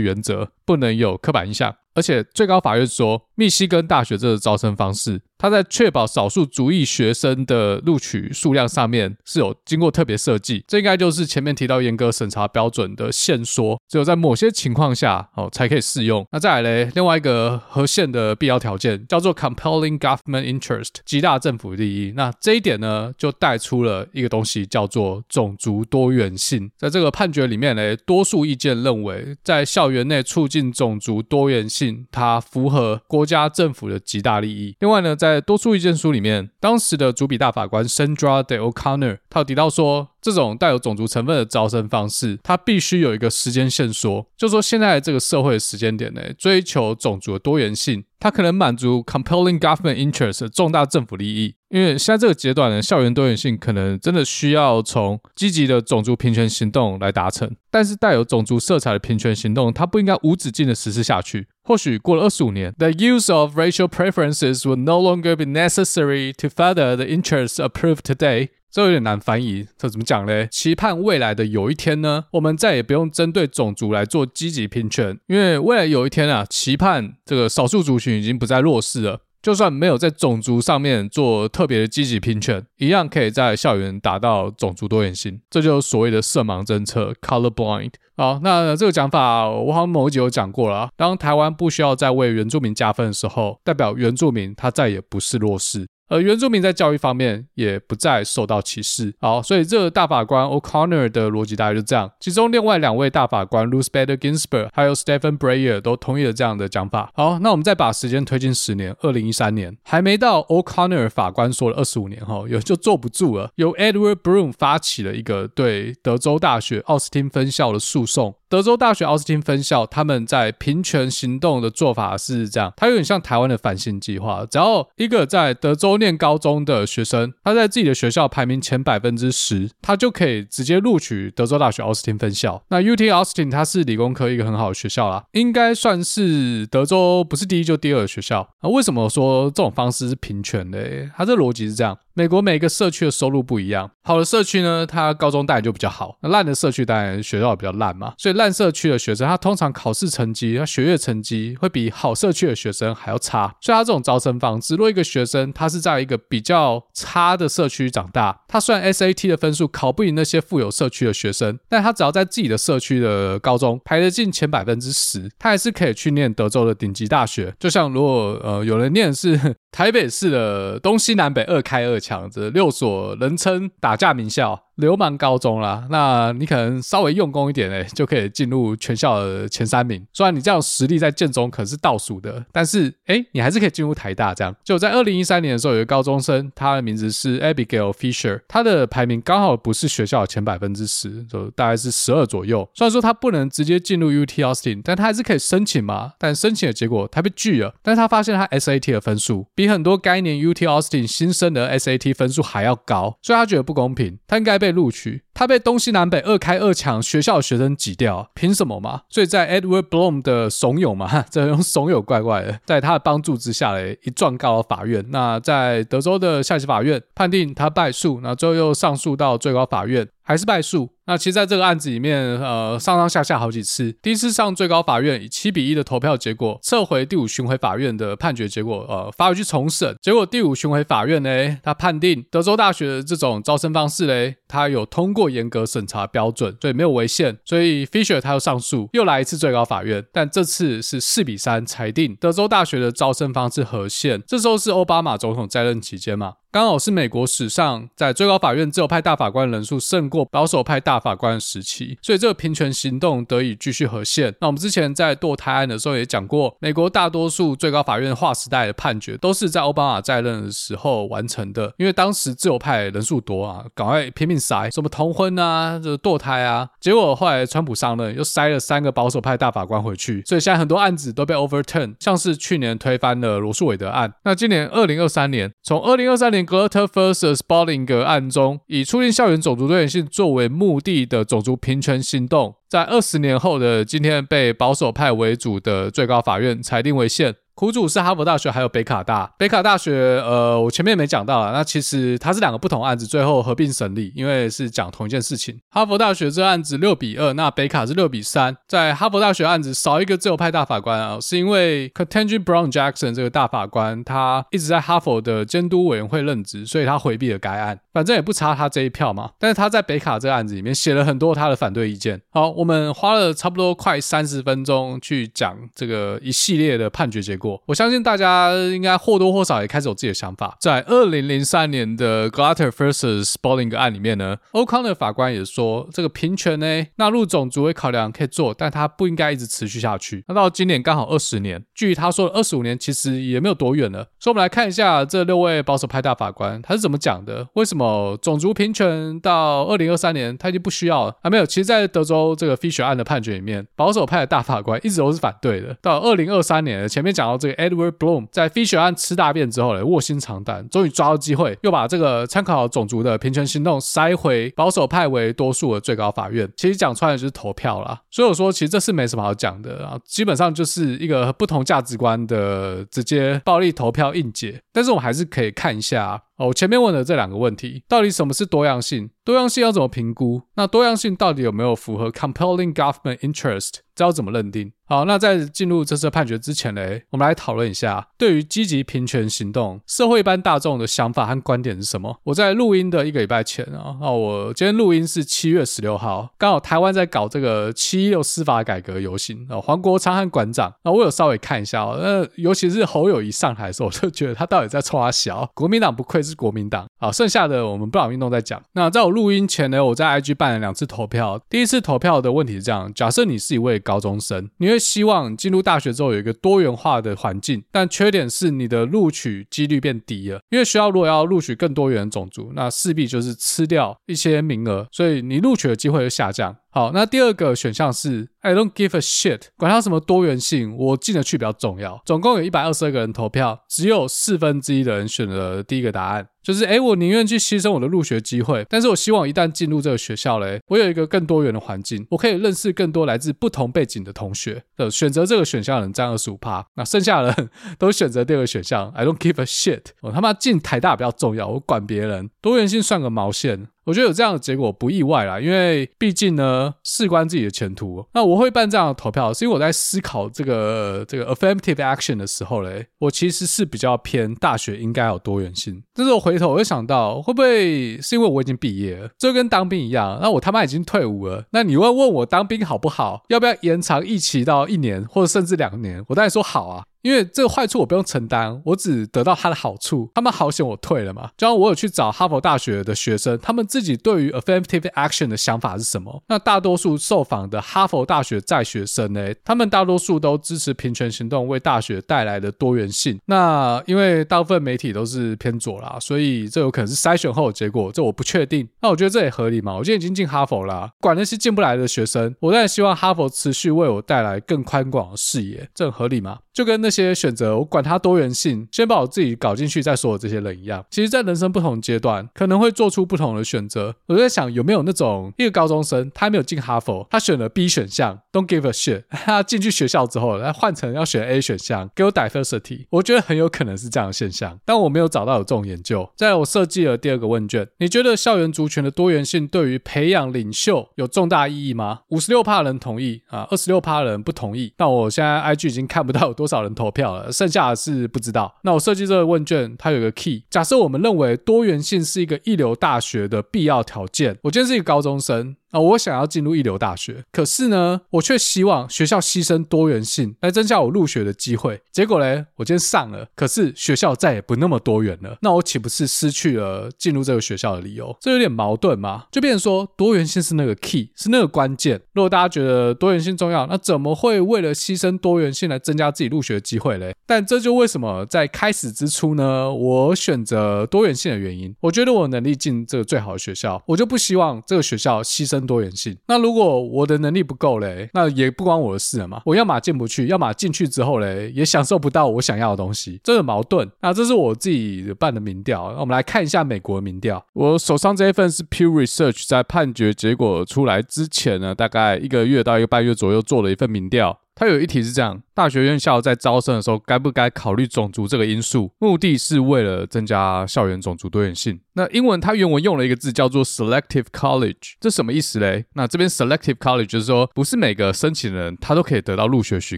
[0.00, 1.74] 原则，不能有刻板印象。
[1.98, 10.64] 而且最高法院说，密西根大学这个招生方式，它在确保少数族裔学生的录取数量上面是有经过特别设计。
[10.68, 16.24] 这应该就是前面提到严格审查标准的限缩，只有在某些情况下哦才可以适用。
[16.30, 22.12] 那再来嘞，另外一个核宪的必要条件叫做 compelling government interest，极大政府利益。
[22.14, 26.70] 那这一点呢，就带出了一个东西叫做种族多元性。
[26.76, 34.76] 在这个判决里面嘞，多数意见认为，在校园内促进种族多元性，它符合国家政府的极大利益。
[34.80, 51.54] 另外呢，在多数意见书里面，当时的主笔大法官 Sandra Day O'Connor，他有提到说，这种带有种族成分的招生方式，它必须有一个时间线索，就说现在这个社会的时间点内，追求种族的多元性，它可能满足 compelling government interest 的重大政府利益。
[51.70, 61.46] 因为现在这个阶段呢，校园多元性可能真的需要从积极的种族平权行动来达成，但是带有种族色彩的平权行动，它不应该无止境的实施下去。
[61.62, 68.48] 或许过了二十五年，the use of racial preferences will no longer be necessary to further the interests approved today。
[68.70, 70.48] 这有点难翻译，这怎么讲嘞？
[70.50, 79.20] 期盼未来的有一天呢，我们再也不用针对种族来做积极平权，因为未来有一天啊，期盼这个少数族群已经不再弱势了。
[79.40, 85.40] 就算没有在种族上面做特别的积极平权，一样可以在校园达到种族多元性。
[85.48, 87.92] 这就是所谓的色盲政策 （color blind）。
[88.16, 90.88] 好，那这个讲法我好像某一集有讲过了。
[90.96, 95.86] 当台湾不需要再为原住民加分的时候，代表原住民他再也不是弱势。
[96.08, 99.14] 而原住民在教育方面也不再受到歧视。
[99.20, 102.10] 好，所以这个大法官 O'Connor 的逻辑大概就这样。
[102.18, 107.10] 其中另外两位大法官 Ruth Bader Ginsburg 还有 Stephen Breyer 都同意了这样的讲法。
[107.14, 118.34] 好，那我们再把时间推进十年，二零一三年还没到 O'Connor 法官说了二十五年后，有就坐不住了，由 Edward Broome 发起了一个对德州大学奥斯汀分校的诉讼。
[118.48, 124.46] 德州大学奥斯汀分校，他们在平权行动的做法是这样，它有点像台湾的反星计划。
[124.50, 132.62] 只要一个在德州念高中的学生，他在自己的学校排名前百分之十，他就可以直接录取德州大学奥斯汀分校。
[132.70, 138.48] 那 UT Austin 它是理工科一个很好的学校啦，应该算是德州不是第一就第二的学校。
[138.62, 141.10] 那为什么说这种方式是平权的？
[141.14, 141.98] 它这逻辑是这样。
[142.18, 148.12] 美国每个社区的收入不一样，好的社区呢，它高中当然就比较好；那烂的社区当然学校比较烂嘛。
[148.18, 153.54] 所以烂社区的学生，他通常考试成绩、他学业成绩会比好社区的学生还要差。
[153.60, 167.54] 所以他这种招生方式，如果一个学生他是在一个比较差的社区长大，他虽然 SAT 的分数考不赢那些富有社区的学生，但他只要在自己的社区的高中排得进前百分之十，他还是可以去念德州的顶级大学。
[167.60, 169.54] 就像如果呃有人念是。
[169.70, 174.67] 台北市的东西南北二开二强，这六所人称打架名校。
[174.78, 180.06] 流氓高中啦，那你可能稍微用功一点诶，就可以进入全校的前三名。
[180.12, 184.32] 虽然你这样实力在建中可是倒数的，但是诶，你还是可以进入台大。
[184.32, 192.68] 这样就在二零一三年的时候，有一个高中生，他的名字是 Abigail Fisher，他的排名刚好不是学校的前百分之十，就大概是十二左右。
[192.72, 196.12] 虽然说他不能直接进入 UT Austin，但他还是可以申请嘛。
[196.18, 204.67] 但申请的结果他被拒了，但是他发现他 SAT 的分数比很多该年 UT Austin 新生的 SAT 分数还要高，所以他觉得不公平，他应该被。
[204.68, 209.02] 被录取，他被东西南北二开二抢学校的学生挤掉，凭什么嘛？
[209.08, 215.04] 所以在 Edward Bloom 的怂恿嘛，这用怂恿怪怪的，在他的帮助之下嘞，一状告了法院。
[215.08, 220.90] 那在德州的下级法院判定他败诉，那最后又上诉到最高法院，还是败诉。
[221.06, 223.90] 那其实在这个案子里面，呃，上上下下好几次。
[224.02, 229.96] 第一次上最高法院以七比一的投票结果撤回第五巡回法院的判决结果，呃，发回去重审。
[230.02, 237.38] 结果第五巡回法院呢，他判定德州大学的这种招生方式嘞，他有通过严格审查标准，所以没有违宪。
[237.46, 244.22] 所以 Fisher 他又上诉，又来一次最高法院，但这次是四比三裁定德州大学的招生方式合宪。
[244.26, 246.34] 这时候是奥巴马总统在任期间嘛。
[246.58, 254.34] 刚好是美国史上在最高法院自由派大法官人数胜过保守派大法官的时期，所以这个平权行动得以继续合宪。
[254.40, 274.12] 那我们之前在堕胎案的时候也讲过，美国大多数最高法院划时代的判决都是在奥巴马在任的时候完成的，因为当时自由派人数多啊，赶快拼命塞什么同婚啊，这堕胎啊，结果后来川普上任又塞了三个保守派大法官回去，所以现在很多案子都被 overturn，像是去年推翻了罗诉韦德案。
[274.24, 276.47] 那今年二零二三年，从二零二三年。
[276.48, 277.40] Glutter vs.
[277.46, 287.34] Bollinger 案中，以促进校园种族多元性作为目的的种族平权行动，在二十年后的今天被保守派为主的最高法院裁定为宪。
[287.58, 289.34] 苦主是哈佛大学还有北卡大。
[289.36, 295.58] 北卡大学，呃，我前面没讲到啊，那其实它是两个不同案子，最后合并审理，因为是讲同一件事情。
[295.68, 298.56] 哈佛大学这案子六比二，那北卡是六比三。
[298.68, 307.80] 在哈佛大学案子少一个自由派大法官啊，是因为 Ketanji Brown Jackson 这个大法官他一直在哈佛的监督委员会任职，所以他回避了该案。
[307.92, 309.30] 反正也不差他这一票嘛。
[309.36, 312.20] 但是他在北卡这个案子里面写了很多他的反对意见。
[312.30, 317.47] 好，我们花了差不多快三十分钟去讲这个一系列的判决结果。
[317.66, 320.56] 我相信大家应该或多或少也开始有自己的想法。
[320.60, 323.32] 在二零零三年的 Glatter vs.
[323.32, 330.24] Spalding 案里面呢，O'Connor 法官也说，这个平权呢纳入种族为考量可以做，但他不应该一直持续下去。
[330.28, 334.08] 那到今年刚好二十年，距离他说的二十五年其实也没有多远了。
[334.18, 337.46] 所以我们来看一下这六位保守派大法官他是怎么讲的？
[337.54, 341.16] 为什么种族平权到二零二三年他已经不需要了？
[341.22, 345.76] 啊，没有，其实，在德州这个 Fisher 案的判决里面，保守派的大法官一直都是反对的。
[345.80, 356.50] 到二零二三年，前面讲到这个 Edward Bloom 在 Fisher 案吃大便之后呢，卧薪尝胆，终于抓到机会，又把这个参考种族的平权行动塞回保守派为多数的最高法院。
[356.56, 358.00] 其实讲出来就是投票啦。
[358.10, 364.60] 所以我说，其实这是没什么好讲的啊，基本上就是一个不同价值观的直接暴力投票硬解。
[364.72, 366.22] 但是我们还是可以看一下。
[366.38, 369.10] 哦，我前面问的这两个问题，到底什么是多样性？
[369.24, 370.40] 多样性要怎么评估？
[370.54, 373.80] 那多样性到底有没有符合 compelling government interest？
[373.94, 374.72] 这要怎么认定？
[374.86, 382.20] 好，那在进入这次判决之前呢，我们来讨论一下对于积极平权行动，社会一般大众的想法和观点是什么？
[382.22, 398.62] 我在录音的一个礼拜前啊，那我今天录音是七月十六号，刚好台湾在搞这个七一六司法改革游行啊，黄国昌和馆长，那我有稍微看一下哦，那尤其是侯友宜上台的时候，我就觉得他到底在冲三小，国民党不愧是国民党啊，剩下的我们布朗运动再讲。
[398.72, 416.54] 那在我录音前呢，我在 IG 办了两次投票，第一次投票的问题是这样：假设你是一位高中生，你会希望进入大学之后有一个多元化的环境，但缺点是你的录取几率变低了，因为学校如果要录取更多元的种族，那势必就是吃掉一些名额，所以你录取的机会就下降。
[416.78, 422.00] 好，那第二个选项是 I don't give a shit，管它什么多元性，我进得去比较重要。
[422.06, 426.28] 总共有一百二十二个人投票，只有四分之一的人选了第一个答案。
[426.48, 434.62] 就是诶，我宁愿去牺牲我的入学机会，但是我希望一旦进入这个学校嘞，我有一个更多元的环境，我可以认识更多来自不同背景的同学。
[434.74, 443.68] 的选择这个选项的人占二十五趴，那剩下的人 都选择第二个选项，I don't give a shit，我他妈进台大比较重要，我管别人，多元性算个毛线。
[443.84, 448.04] 我觉得有这样的结果不意外啦，因为毕竟呢，事关自己的前途。
[448.12, 455.82] 那我会办这样的投票，是因为我在思考这个这个 affirmative action 的时候嘞，我其实是比较偏大学应该有多元性。
[455.94, 460.18] 但是我回我就想到，会不会是因为我已经毕业了，就跟当兵一样？
[460.20, 463.22] 那我他妈已经退伍了，那你问问我当兵好不好？
[463.28, 466.04] 要不要延长一期到一年或者甚至两年？
[466.08, 466.84] 我当然说好啊。
[467.02, 470.10] 因为这个坏处我不用承担，我只得到它的好处。
[470.14, 471.30] 他们好险我退了嘛？
[471.36, 476.22] 就像我有去找哈佛大学的学生，他们自己对于 affirmative action 的想法是什么？
[476.28, 483.18] 那大多数受访的哈佛大学在学生呢，他们大多数都支持平权行动为大学带来的多元性。
[483.26, 488.68] 那因为大部分媒体都是偏左啦，所以这有可能是筛选后的结果，这我不确定。
[488.80, 489.76] 那我觉得这也合理嘛？
[489.76, 496.38] 我现在已经进哈佛啦，管那些进不来的学生，我当然希望哈佛持续为我带来更宽广的视野，这很合理吗？
[496.58, 503.94] 就跟那些选择，我管它多元性，先把我自己搞进去再说的这些人一样，其实，在人生不同阶段，可能会做出不同的选择。
[504.06, 509.04] 我在想，有没有那种一个高中生，他还没有进哈佛，他选了 B 选项，Don't give a shit。
[509.24, 512.86] 他进去学校之后，他换成要选 A 选项，给我 diversity。
[512.90, 516.10] 我觉得很有可能是这样的现象，但我没有找到有这种研究。
[516.16, 522.00] 在，我设计了第二个问卷，你觉得校园族群的多元性对于培养领袖有重大意义吗？
[522.08, 524.72] 五十六趴人同意啊，二十六趴人不同意。
[524.78, 528.52] 那我现在 IG 已经看不到有多少人投票了，剩下的是不知道。
[528.62, 530.42] 那我设计这个问卷，它有个 key。
[530.50, 535.54] 假设我们认为多元性是一个一流大学的必要条件，我今天是一个高中生。
[535.70, 541.80] 啊，我想要进入一流大学，可是呢，我却希望学校牺牲多元性来增加我入学的机会。
[541.92, 548.16] 结果嘞，我今天上了，可是学校再也不那么多元了，那我岂不是失去了进入这个学校的理由？
[548.20, 549.24] 这有点矛盾嘛？
[549.30, 552.00] 就变成说，多元性是那个 key，是那个关键。
[552.14, 557.14] 如果大家觉得多元性重要，那怎么会为了牺牲多元性来增加自己入学的机会嘞？
[557.26, 561.74] 但这就为什么在开始之初呢，我选择多元性的原因。
[561.80, 566.16] 我觉得我能力进这个最好的学校，我就不希望这个学校牺牲更多元性。
[566.28, 569.42] 那如果我的能力不够嘞，那也不关我的事了嘛。
[569.44, 573.90] 我要么进不去，要么进去之后嘞，也享受不到我想要的东西，这个矛盾。
[574.00, 577.44] 那这是我自己办的民调，那我们来看一下美国民调。
[577.54, 584.38] 我手上这一份是 Pew Research 在判决结果出来之前呢，大概一个月到一个半月左右做了一份民调。
[584.58, 588.90] 它有一题是这样：大学院校在招生的时候，该不该考虑种族这个因素？
[588.98, 591.78] 目的是为了增加校园种族多元性。
[591.92, 595.84] 那英文它原文用了一个字叫做 selective college，这什么意思嘞？
[595.94, 599.96] 那这边 selective college 就是说，不是每个申请人他都可以得到入学许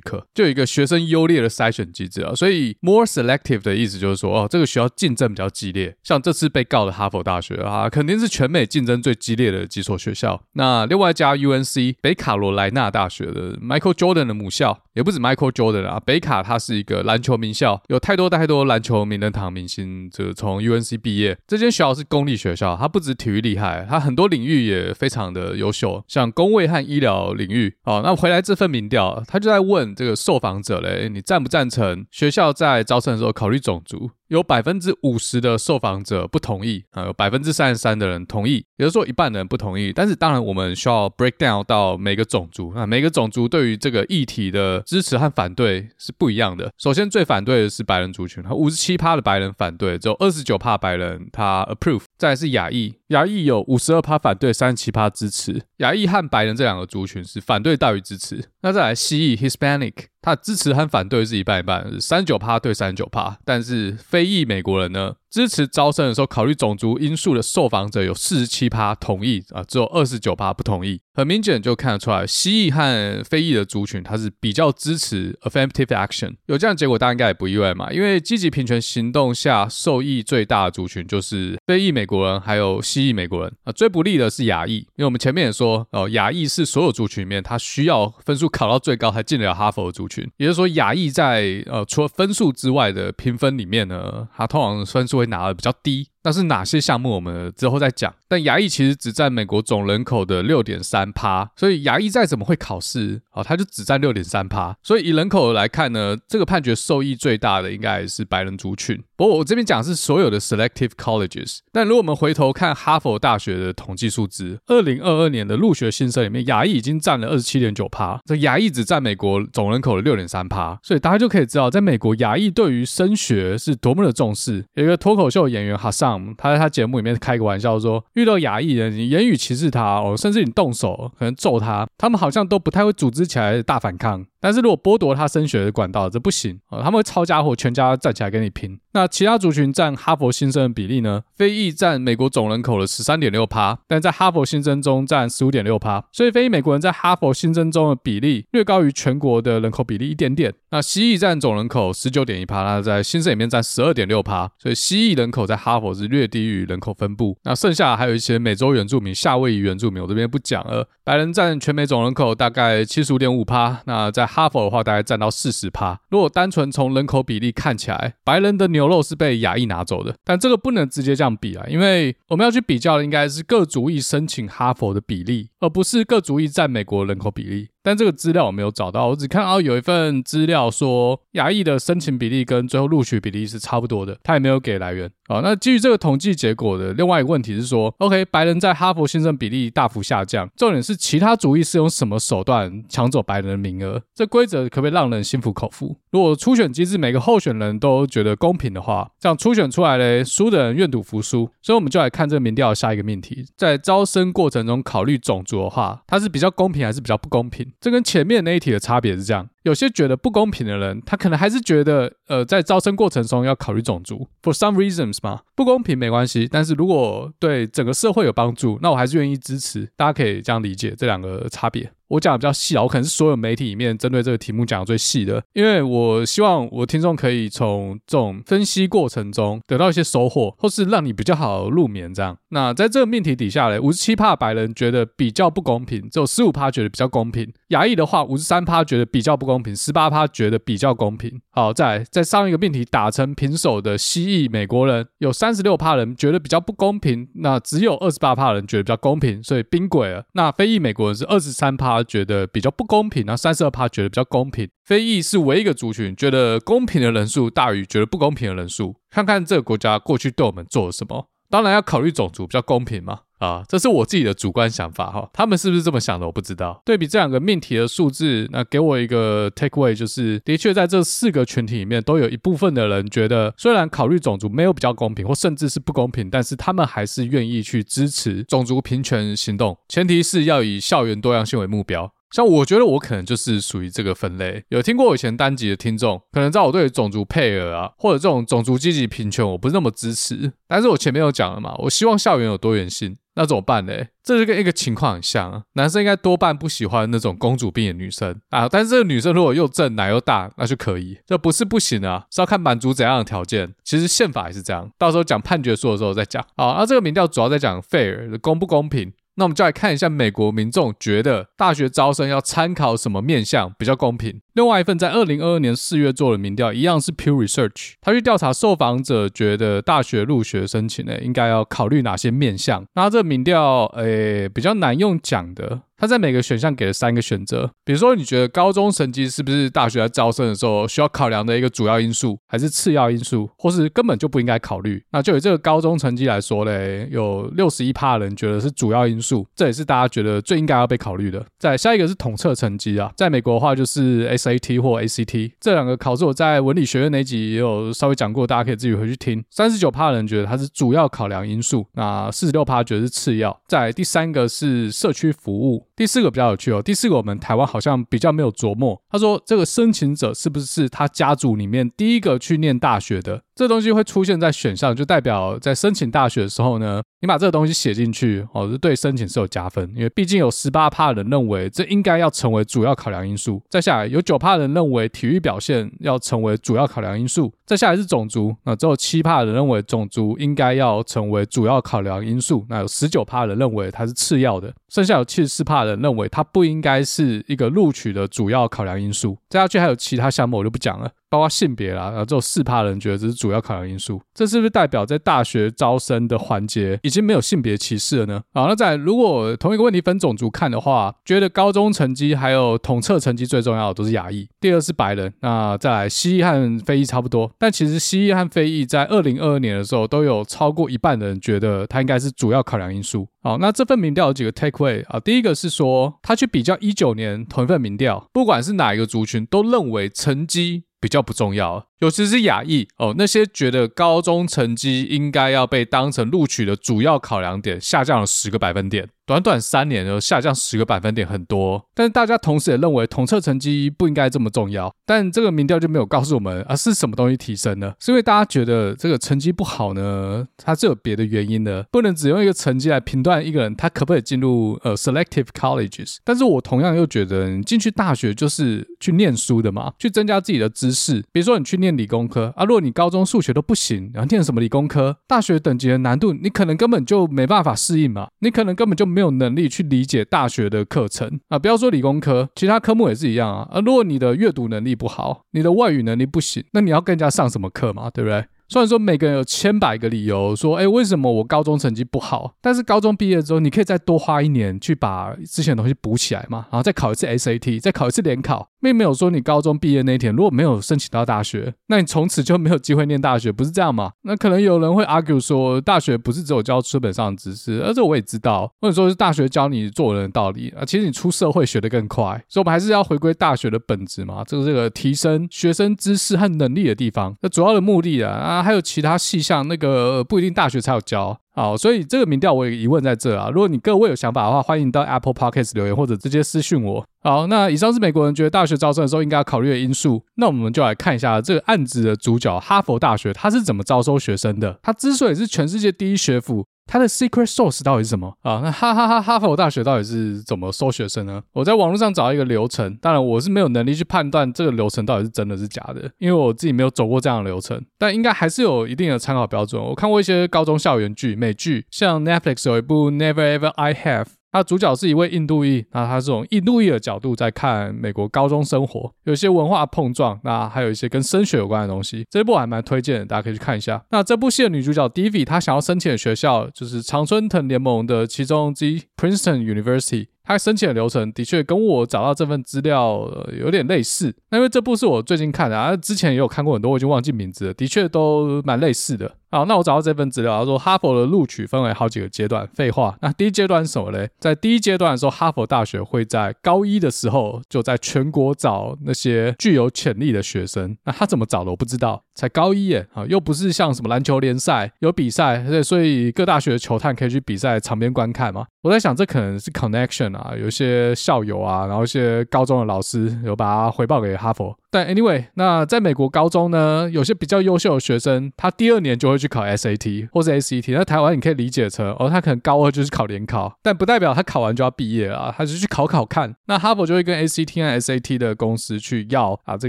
[0.00, 2.34] 可，就有一个学生优劣的筛选机制啊。
[2.34, 5.96] 所以 more selective 的意思就是说，哦，这个学校竞争比较激烈。
[6.02, 10.42] 像这次被告的哈佛大学啊，肯定是全美竞争最激烈的几所学校。
[10.52, 21.38] 那另外一家 UNC 北卡罗来纳大学的 Michael Jordan 的母校，也不止 Michael Jordan 啊，北卡它是一个篮球名校，有太多太多篮球名人堂明星就从 UNC 毕业。
[21.46, 27.76] 这间学校是公立学校，它不止体育厉害，它很多领域也非常的优秀，像工位和医疗领域。
[27.84, 34.10] 哦，那回来这份民调，他就在问这个受访者嘞，你赞不赞成学校在招生的时候考虑种族？
[34.30, 39.92] 有百分之五十的受访者不同意啊，有百分之三十三的人同意，也就是说一半的人不同意。
[39.92, 46.70] 但是当然，我们需要 break down 到每个种族啊，每个种族对于这个议题的支持和反对是不一样的。
[46.78, 52.02] 首先，最反对的是白人族群，五十七趴的白人反对，只有二十九趴白人他 approve。
[52.16, 55.60] 再来是亚裔，亚裔有五十二趴反对，三十七趴支持。
[55.78, 58.44] 亚裔和白人这两个族群是反对大于支持。
[58.62, 60.09] 那再来西裔 Hispanic。
[60.22, 65.14] 他支持和反对是一半一半，三九趴对三九趴，但是非裔美国人呢？
[65.30, 71.00] 支持招生的时候考虑种族因素的受访者有四十七趴同意啊，只有二十九趴不同意。
[71.20, 76.34] 很明显就看得出来，西裔和非裔的族群，它是比较支持 affirmative action。
[76.46, 83.72] 有这样结果，大家应该也不意外嘛，因为积极平权行动下受益最大的族群就是非裔美国人，还有西裔美国人啊。
[83.72, 90.26] 最不利的是亚裔，因为我们前面也说哦，亚裔是所有族群里面他需要分数考到最高才进得了哈佛的族群。
[90.38, 96.08] 也就是说，亚裔在呃除了分数之外的评分里面呢，他通常分数会拿的比较低。
[96.22, 97.10] 那是哪些项目？
[97.10, 98.14] 我们之后再讲。
[98.28, 104.76] 但牙医其实只占美国总人口的六点三趴，所以牙医再怎么会考试啊，他就只占六点三趴。
[104.82, 109.02] 所以以人口来看呢，这个判决受益最大的应该是白人族群。
[109.16, 111.58] 不过我这边讲是所有的 selective colleges。
[111.72, 120.78] 但如果我们回头看哈佛大学的统计数字，二零二二年的入学新生里面，牙医已经占了二十七点九趴，这牙医只占美国总人口的六点三趴。
[120.82, 124.64] 所以大家就可以知道，在美国牙医对于升学是多么的重视。
[124.74, 126.09] 有一个脱口秀演员哈桑。
[126.38, 134.24] 他在他节目里面开个玩笑说，遇到亚裔人，你言语歧视他哦，甚至你动手可能揍他，他们好像都不太会组织起来大反抗。
[134.40, 136.80] 但是如果剥夺他升学的管道，这不行啊！
[136.82, 138.78] 他们会抄家伙，全家站起来跟你拼。
[138.92, 141.22] 那其他族群占哈佛新生的比例呢？
[141.36, 146.04] 非裔占美国总人口的十三点六趴，但在哈佛新生中占十五点六趴。
[146.10, 150.52] 所以非裔美国人在哈佛新生中的比例略高于全国的人口比例一点点。
[150.70, 154.50] 那西裔占总人口十九点一趴，那在新生里面占十二点六趴。
[154.58, 157.36] 所以西裔人口在哈佛是略低于人口分布。
[157.44, 160.88] 那剩下还有一些美洲原住民、夏威夷原住民，我这边不讲了。
[161.04, 163.80] 白人占全美总人口大概七十五点五趴。
[163.86, 166.00] 那在哈佛的话，大概占到四十趴。
[166.08, 170.14] 如果单纯从人口比例看起来，白人的牛肉是被亚裔拿走的。
[170.24, 177.68] 但这个不能直接这样比啊，因为我们要去比较的应该是各族裔申请哈佛的比例，而不是各族裔占美国人口比例。
[177.82, 185.10] 但这个资料我没有找到，我只看到有一份资料说亚裔的申请比例跟最后录取比例是差不多的，他也没有给来源。
[185.30, 194.02] 好，那基于这个统计结果的另外一个问题是说，OK，白人在哈佛新生比例大幅下降，重点是其他族裔是用什么手段抢走白人的名额？
[194.12, 195.96] 这规则可不可以让人心服口服？
[196.10, 201.48] 如果初选机制每个候选人都觉得公平的话，这样初选出来嘞，输的人愿赌服输。
[201.62, 207.70] 所以我们就来看这个民调下一个命题，在招生过程中考虑种族的话，它是比较公平还是比较不公平？
[207.80, 219.88] 这跟前面那一题的差别是这样：有些觉得不公平的人，他可能还是觉得，呃，在招生过程中要考虑种族，for some reasons 嘛，不公平没关系，但是如果对整个社会有帮助，那我还是愿意支持。
[219.96, 221.90] 大家可以这样理解这两个差别。
[222.10, 232.36] 我讲的比较细啊，我可能是所有媒体里面针对这个题目讲的最细的，因为我希望我听众可以从这种分析过程中得到一些收获，或是让你比较好入眠这样。
[232.48, 237.48] 那在这个命题底下嘞，五十七趴白人觉得比较不公平，只有十五趴觉得比较公平。
[237.68, 241.40] 亚裔的话，五十三趴觉得比较不公平，十八趴觉得比较公平。
[241.50, 250.24] 好，再来在上一个命题打成平手的西裔美国人，有三十六趴人觉得比较不公平，那只有二十八趴人觉得比较公平，所以冰鬼了。
[250.32, 251.99] 那非裔美国人是二十三趴。
[252.04, 254.68] 觉得比较不公平，然后三十二趴觉得比较公平。
[254.84, 258.96] 非裔是唯一一个族群觉得公平的人数大于觉得不公平的人数。
[259.10, 263.20] 看看这个国家过去对我们做了什么，当然要考虑种族比较公平嘛。
[263.40, 266.26] 啊，这是我自己的主观想法哈，他们是不是这么想的？
[266.26, 266.80] 我不知道。
[266.84, 282.12] 对比这两个命题的数字，那给我一个 takeaway 就是，的确在这四个群体里面，都有一部分的人觉得，虽然考虑种族没有比较公平，或甚至是不公平，但是他们还是愿意去支持种族平权行动，前提是要以校园多样性为目标。
[282.30, 284.64] 像我觉得我可能就是属于这个分类。
[284.68, 290.52] 有听过我以前单集的听众，可能知道我对种族配额啊，或者这种种族积极平权，我不是那么支持。
[290.68, 293.16] 但是我前面有讲了嘛，我希望校园有多元性。
[293.36, 293.94] 那怎么办呢？
[294.24, 301.16] 这就跟一个情况很像，男生应该多半不喜欢那种公主病的女生啊，但是这个女生如果又正、奶又大，那就可以。
[301.26, 303.72] 这不是不行啊，是要看满足怎样的条件。
[303.84, 306.44] 其实宪法也是这样，到时候讲判决书的时候再讲。
[306.56, 309.12] 好，那这个民调主要在讲 fair 公不公平。
[309.40, 314.42] 那我们就来看一下美国民众觉得大学招生要参考什么面向比较公平。
[314.60, 322.84] 另外一份在二零二二年四月做的民调，一样是 pure Research，他去调查受访者觉得大学入学申请呢，应该要考虑哪些面向。
[322.94, 325.80] 那这民调，诶，比较难用讲的。
[325.96, 335.04] 他在每个选项给了三个选择，比如说你觉得高中成绩是不是大学在招生的时候需要考量的一个主要因素，还是次要因素，或是根本就不应该考虑？
[335.10, 341.44] 那就以这个高中成绩来说嘞，有六十一趴的人觉得是主要因素，这也是大家觉得最应该要被考虑的。
[341.58, 349.44] 再下一个是统测成绩啊，在美国的话就是 S A A T 或 ACT 这两个考试，我在文理学院那集也有稍微讲过，大家可以自己回去听。
[349.50, 353.58] 三十九趴的人觉得它是主要考量因素，那四十六趴觉得是次要。
[353.66, 355.86] 再第三个是社区服务。
[355.94, 359.00] 第四个比较有趣哦，第四个我们台湾好像比较没有琢磨。
[359.10, 363.42] 他说这个申请者是不是他家族里面第一个去念大学的？
[363.60, 373.62] 这东西会出现在选项，就代表在申请大学的时候呢，你把这个东西写进去哦，是对申请是有加分，因为毕竟有十八趴的人认为这应该要成为主要考量因素。
[373.68, 377.52] 再下来有九趴的人认为体育表现要成为主要考量因素。
[377.66, 382.64] 再下来是种族，那只有七趴的人认为种族应该要成为主要考量因素。
[382.70, 389.36] 那有十九趴的人认为它是次要的，剩下有七十四趴的人认为它不应该是一个录取的主要考量因素。
[389.50, 391.10] 再下去还有其他项目我就不讲了。
[391.30, 398.42] 包括性别啦，然后只有四趴人觉得这是主要考量因素，这是不是代表在大学招生的环节已经没有性别歧视了呢？
[398.52, 413.28] 好，那在如果同一个问题分种族看的话，觉得高中成绩还有统测成绩最重要的都是亚裔，第二是白人，那再来西裔和非裔差不多，但其实西裔和非裔在二零二二年的时候都有超过一半的人觉得它应该是主要考量因素。
[413.42, 415.18] 好，那这份民调有几个 takeaway 啊？
[415.20, 421.86] 第一个是说，他去比较一九年同一份民调，不管是哪一个族群，都认为成绩比较不重要。
[422.00, 429.08] 尤其是亚裔哦，那些觉得高中成绩应该要被当成录取的主要考量点，下降了十个百分点。
[429.30, 431.86] 短短三年就下降十个百分点，很多。
[431.94, 434.92] 但是大家同时也认为统测成绩不应该这么重要。
[435.06, 437.92] 但这个民调就没有告诉我们啊，是什么东西提升呢？
[438.00, 440.48] 是因为大家觉得这个成绩不好呢？
[440.56, 446.16] 它是有别的原因的，不能只用一个成绩来评断一个人他可不可以进入呃 selective colleges。
[446.24, 451.22] 但是我同样又觉得，你进去大学就是去念书的嘛，去增加自己的知识。
[451.30, 451.90] 比如说你去念。
[452.00, 455.18] 理工科啊，如果你高中数学都不行，然后念什么理工科？
[455.26, 461.58] 大学等级的难度，你可能根本就没办法适应嘛，你可能根本就没没有能力去理解大学的课程啊。
[461.58, 463.68] 不要说理工科，其他科目也是一样啊。
[463.70, 468.08] 啊，如果你的阅读能力不好，你的外语能力不行，那你要更加上什么课嘛？
[468.08, 468.46] 对不对？
[468.70, 472.54] 虽然说每个人有千百个理由说，哎，为什么我高中成绩不好？
[472.60, 478.68] 但是高中毕业之后，你可以再多花一年去把之前的东西补起来嘛，然后再考一次 SAT，再考一次联考。
[478.82, 484.12] 并没有说你高中毕业那一天如果没有申请到大学，那你从此就没有机会念大学，不是这样吗？
[484.24, 490.82] 那可能有人会 argue 说，大学不是只有教书本上的知识，而这我也知道，或者说是大学教你做人的道理啊。
[490.82, 497.36] 其实你出社会学得更快，所以我们还是要回归大学的本质嘛，这个这个提升学生知识和能力的地方。
[497.42, 498.59] 那主要的目的啊啊。
[498.62, 501.38] 还有其他细项，那个不一定大学才有教。
[501.52, 503.50] 好，所以这个民调我有疑问在这啊。
[503.50, 507.04] 如果你各位有想法的话，欢迎到 Apple Podcast 留言或者直接私讯我。
[507.22, 510.24] 好，那以上是美国人觉得大学招生的时候应该要考虑的因素。
[510.36, 514.78] 那我们就来看一下这个案子的主角哈佛大学，它是怎么招收学生的？
[514.82, 516.64] 它之所以是全世界第一学府。
[516.90, 518.60] 它的 secret source 到底是什么啊？
[518.64, 521.40] 那哈哈哈，哈佛大学到底是怎么收学生呢？
[521.52, 529.80] 我在网络上找到一个流程，当然我是没有能力去判断这个流程到底是真的是假的，因为我自己没有走过这样的流程，但应该还是有一定的参考标准。
[529.80, 534.39] 我看过一些高中校园剧、美剧，像 Netflix 有一部 Never Ever I Have。
[534.52, 542.26] 他主角是一位印度裔，那他是从印度裔的角度在看美国高中生活，有些文化碰撞，那还有一些跟升学有关的东西。
[542.28, 544.02] 这部还蛮推荐，大家可以去看一下。
[544.10, 550.26] 那这部戏的女主角 Devi，她想要申请的学校就是常春藤联盟的其中之一 Princeton University。
[550.50, 553.24] 他申请的流程的确跟我找到这份资料，
[553.56, 554.34] 有点类似。
[554.50, 557.74] 那因为这部是我最近看的，啊，之前也有看过很多，我已经忘记名字了。
[557.74, 559.36] 的确都蛮类似的。
[559.52, 562.68] 好，那我找到这份资料，他说哈佛的录取分为好几个阶段。
[562.72, 564.28] 废话，那第一阶段是什么嘞？
[564.38, 570.96] 在第一阶段的时候，哈佛大学会在高一的时候就在全国找那些具有潜力的学生。
[571.04, 571.70] 那他怎么找的？
[571.70, 572.22] 我不知道。
[572.34, 578.64] 才高一耶，啊，又不是像什么篮球联赛有比赛，所以各大学的球探可以去比赛场边观看嘛。
[578.82, 580.39] 我在想，这可能是 connection 啊。
[580.40, 584.76] 啊，有一些校友啊，然后一些高中的老师有把它回报给哈佛。
[584.90, 590.92] 但 anyway，那在美国高中呢，有些比较优秀的学生，他第二年就会去考 SAT 或者 ACT。
[590.92, 596.56] 那台湾你可以理解成，哦，他可能高二就是考联考，但不代表他考完就要毕业啊，他就去考考看。
[596.66, 599.88] 那哈佛就会跟 ACT 和 SAT 的公司去要啊这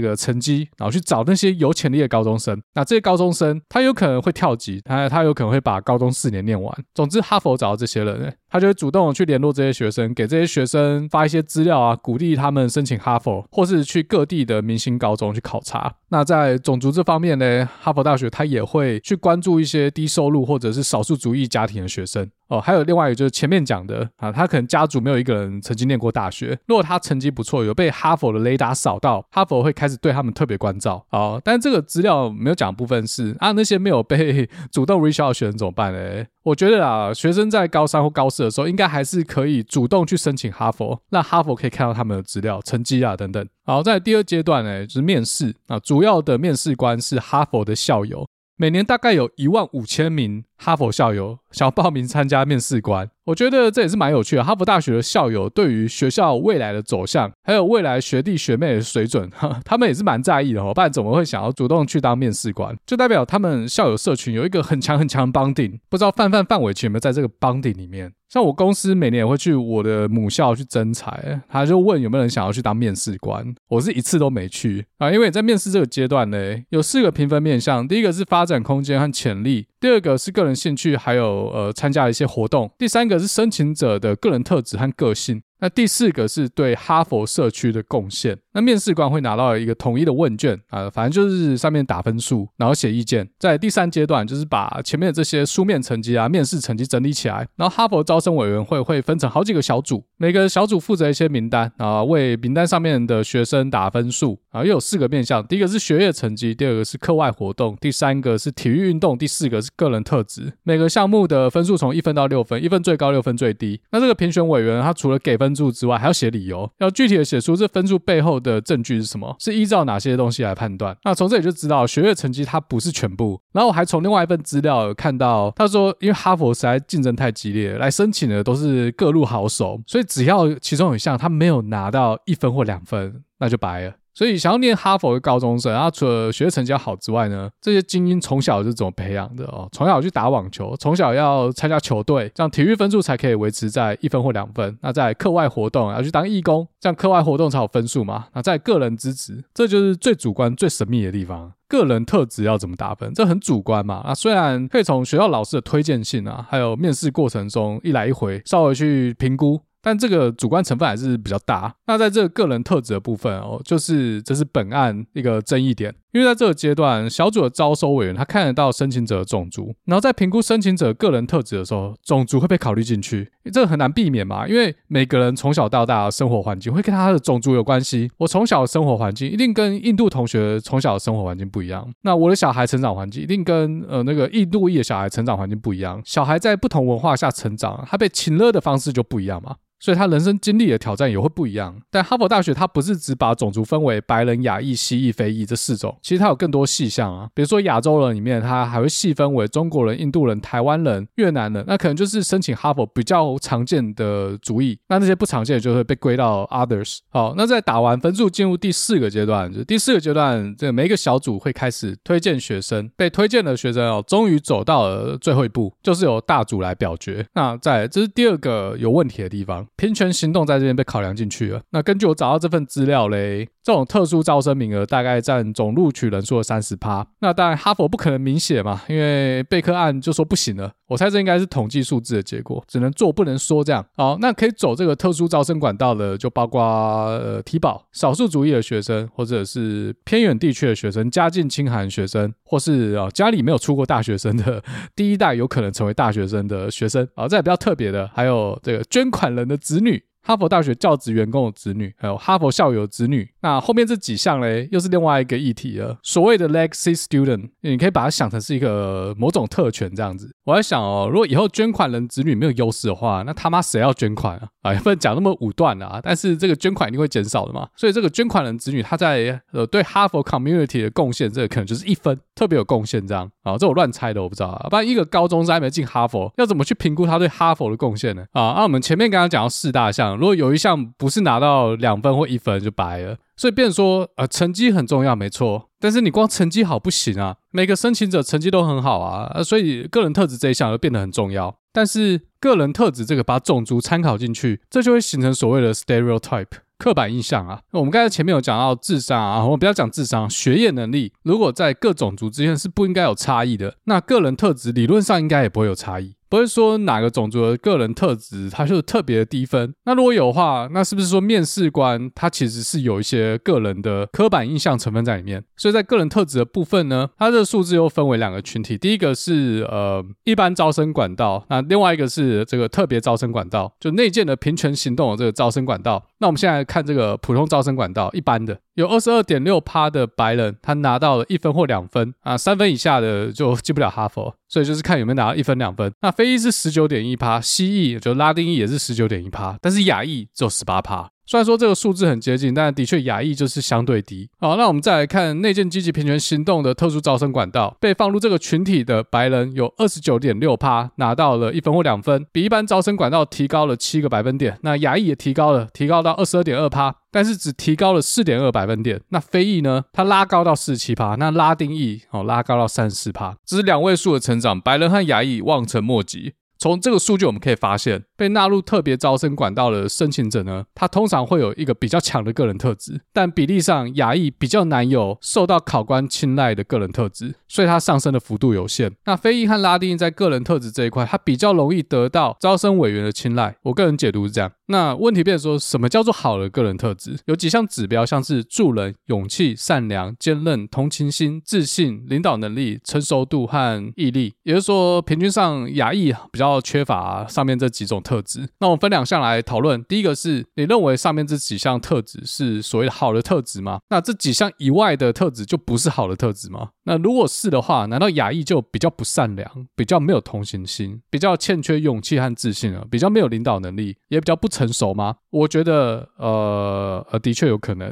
[0.00, 2.62] 个成绩，然后去找那些有潜力的高中生。
[2.74, 6.72] 那这些高中生他有可能会跳级，他他有可能会把高中四年念完。
[6.94, 14.91] 总之，哈佛找到这些人，他就会主动去联络这些学生，给这些学生发一些资料啊，鼓励他们申请哈佛，或是去各地的明星。
[14.98, 22.30] 高中去考察，那在种族这方面呢，哈佛大学他也会去关注一些低收入或者是少数族裔家庭的学生。
[22.56, 22.60] 哦。
[22.60, 31.40] 还有另外一个就是前面讲的啊，他可能家族没有一个人曾经念过大学，如果他成绩不错，有被哈佛的雷达扫到，哈佛会开始对他们特别关照哦。
[31.44, 36.24] 但这个资料没有讲部分是啊，那些没有被 主动 reach out 的学生怎么办呢？
[36.42, 43.46] 我觉得啊，学生在高三或高四的时候，应该还是可以主动去申请哈佛，让哈佛可以看到他们的资料、成绩啊等等。
[43.64, 48.26] 好，在第二阶段呢，就是面试啊，主要的面试官是哈佛的校友，
[48.56, 53.08] 每年大概有一万五千名哈佛校友 想要报名参加面试官。
[53.24, 54.42] 我觉得这也是蛮有趣的。
[54.42, 59.30] 哈佛大学的校友对于学校未来的走向，还有未来学弟学妹的水准，
[59.64, 60.72] 他们也是蛮在意的哦。
[60.74, 62.76] 不然怎么会想要主动去当面试官？
[62.86, 65.78] 就代表他们校友社群有一个很强很强的 bonding。
[65.88, 68.12] 不知道范范范玮琪有没有在这个绑定里面？
[68.28, 73.54] 像我公司每年也会去我的母校去征才，他就问有没有人想要去当面试官。
[73.68, 76.38] 我是一次都没去啊，因为在面试这个阶段呢，
[76.70, 85.42] 有四个评分面向：第一个是发展空间和潜力，第二个是个人兴趣，还有呃参加一些活动，第三个是申请者的个人特质和个性。
[85.62, 88.36] 那第四个是对哈佛社区的贡献。
[88.54, 93.26] 那面试官会拿到一个统一的问卷啊，反正就是上面打分数，然后写意见。
[93.38, 104.64] 在第三阶段，就是把前面的这些书面成绩啊、面试成绩整理起来，然后哈佛招生委员会会分成好几个小组，每个小组负责一些名单啊，为名单上面的学生打分数啊。
[104.64, 110.52] 又有四个面向：第一个是学业成绩，第二个是课外活动，第三个是体育运动，第四个是个人特质。
[110.64, 113.80] 每个项目的分数从一分到六分，一分最高，六分最低。
[113.92, 115.51] 那这个评选委员他除了给分。
[115.52, 120.96] 分数之外，还要写理由，要具体的写出这分数背后的证据是什么，是依照哪些东西来判断。
[121.04, 123.38] 那从这里就知道，学业成绩它不是全部。
[123.52, 133.92] 然后我还从另外一份资料看到，他说，因为哈佛实在竞争太激烈，来申请的都是各路好手，所以只要其中有一项他没有拿到一分或两分，那就白了。
[134.14, 139.68] 所以想要念哈佛的高中生，他除了学习成绩好之外呢，这些精英从小是怎么培养的哦？
[139.72, 144.76] 从小去打网球，从小要参加球队，这样体育分数才可以维持在一分或两分。
[144.82, 148.26] 那在课外活动要去当义工，这样课外活动才有分数嘛？
[148.34, 151.52] 那在个人资质，这就是最主观、最神秘的地方。
[151.66, 153.14] 个人特质要怎么打分？
[153.14, 154.02] 这很主观嘛？
[154.06, 159.58] 那虽然可以从学校老师的推荐信啊，还有面试过程中一来一回稍微去评估。
[159.82, 161.74] 但这个主观成分还是比较大。
[161.86, 165.94] 那在这个个人特质的部分哦，就是这是本案一个争议点。
[166.12, 173.32] 因为在这个阶段，小组的招收委员他看得到申请者的种族，然后在评估申请者个人特质的时候，种族会被考虑进去。
[173.50, 178.10] 这个很难避免嘛，因为每个人从小到大的生活环境会跟他的种族有关系。
[178.18, 181.90] 我从小的生活环境一定跟印度同学从小的生活环境不一样。
[182.02, 185.98] 那我的小孩成长环境一定跟呃那个印度裔的小孩成长环境不一样。
[186.04, 189.56] 小孩在不同文化下成长，他被亲热的方式就不一样嘛。
[189.82, 197.28] 所以他人生经历的挑战也会不一样，但哈佛大学它不是只把种族分为白人、亚裔、西裔、非裔这四种，其实它有更多细项啊。
[197.34, 204.78] 比如说亚洲人里面，它还会细分为中国人、印度人、台湾人、越南人，那可能就是申请哈佛比较常见的族裔。
[204.88, 206.98] 那那些不常见的就会被归到 others。
[207.08, 217.26] 好，那在打完分数进入第四个阶段，就第四个阶段，这每一个小组会开始推荐学生，被推荐的学生哦，终于走到了最后一步，就是由大组来表决。
[217.34, 219.66] 那在这是第二个有问题的地方。
[219.76, 221.60] 平权行动在这边被考量进去了。
[221.70, 227.06] 那根据我找到这份资料嘞，这种特殊招生名额大概占总录取人数的三十趴。
[227.20, 230.72] 那当然哈佛不可能明写嘛，因为贝克案就说不行了。
[230.88, 233.82] 我猜这应该是统计数字的结果，只能做不能说这样。
[233.96, 244.62] 好，那可以走这个特殊招生管道的，就包括呃体保、少数族裔的学生，或者是偏远地区的学生、家境清寒学生，或是啊家里没有出过大学生的
[244.94, 247.08] 第一代有可能成为大学生的学生。
[247.14, 250.02] 啊，这也比较特别的，还有这个捐款人的子女。
[250.24, 255.98] 哈佛大学教职员工的子女，还有哈佛校友的子女，那后面这几项嘞，又是另外一个议题了。
[256.02, 260.30] 所谓的 legacy student，你可以把它想成是一个某种特权这样子。
[260.44, 264.48] 我在想哦，如果以后捐款人子女没有优势的话，那他妈谁要捐款啊？
[264.62, 266.00] 啊，也不能讲那么武断啊。
[266.02, 267.68] 但是这个捐款一定会减少的嘛。
[267.76, 273.58] 所以这个捐款人子女他在呃对哈佛 community 的贡献，这个可能就是一分，特别有贡献这样啊。
[273.58, 274.68] 这我乱猜的，我不知道啊。
[274.70, 278.24] 不然一个高中生还没进哈佛，要怎么去评估他对哈佛的贡献呢？
[278.32, 283.16] 啊，那我们前面刚刚讲到四大项，如果有一项不是拿到两分或一分就白了。
[283.42, 285.68] 所以，变说，呃，成绩很重要，没错。
[285.80, 287.38] 但是，你光成绩好不行啊。
[287.50, 291.52] 每个申请者成绩都很好啊，所以个人特质这一项就变得很重要。
[291.72, 296.46] 但是，个人特质这个把种族参考进去，这就会形成所谓的 stereotype
[296.78, 297.58] 刻板印象啊。
[297.72, 306.14] 我们刚才前面有讲到智商啊，我们不要讲智商，学业能力，如果在各种族之间是不应该有差异的，那个人特质理论上应该也不会有差异。
[306.32, 309.74] 不会说哪个种族的个人特质，它就特别低分。
[309.84, 315.44] 那如果有的话，那是不是说面试官他其实是有一些个人的刻板印象成分在里面？
[315.58, 318.78] 所以在个人特质的部分呢，它这个数字又分为两个群体。
[318.78, 326.02] 第一个是呃一般招生管道，那另外一个是这个特别招生管道，就内建的平权行动的这个招生管道。
[326.20, 328.58] 那我们现在看这个普通招生管道，一般的。
[328.74, 335.92] 有二十二点六趴的白人，他拿到了一分或两分啊，三分以下的就进不了哈佛，所以就是看有没有拿到一分两分。
[336.00, 341.11] 那非裔是十九点一趴，西裔就拉丁裔也是十九点一趴，但是亚裔只有十八趴。
[341.24, 344.28] 虽然说这个数字很接近，但的确亚裔就是相对低。
[344.40, 354.58] 好，那我们再来看内建积极平权行动的特殊招生管道，被放入这个群体的白人有二十九点六趴，拿到了一分或两分，比一般招生管道提高了七个百分点。
[354.62, 359.00] 那亚裔也提高了，提高到二十二点二趴，但是只提高了四点二百分点。
[359.10, 359.84] 那非裔呢？
[359.92, 366.34] 它拉高到四十七趴，那拉丁裔哦拉高到三十四趴，只是两位数的成长，白人和亚裔望尘莫及。
[366.62, 378.92] 从这个数据我们可以发现，被纳入特别招生管道的申请者呢，他通常会有一个比较强的个人特质，但比例上亚裔比较难有受到考官青睐的个人特质，所以它上升的幅度有限。
[379.06, 383.56] 那非裔和拉丁在个人特质这一块，它比较容易得到招生委员的青睐。
[383.62, 384.52] 我个人解读是这样。
[384.66, 387.18] 那问题变说，什么叫做好的个人特质？
[387.26, 394.34] 有几项指标，像是助人、勇气、善良、坚韧、同情心、自信、领导能力、成熟度和毅力。
[394.44, 398.48] 也就是说，平均上亚裔比较要缺乏上面这几种特质。
[398.60, 399.82] 那我们分两项来讨论。
[399.84, 403.80] 第一个是你认为上面这几项特质是所谓的好的特质吗？
[403.90, 406.68] 那这几项以外的特质就不是好的特质吗？
[406.84, 415.16] 那如果是的话，难道亚裔就比较不善良，比较没有同情心，比较欠缺勇气和自信啊，比较没有领导能力，也比较不成熟吗？
[415.30, 417.88] 我觉得，呃，呃，的确有可能，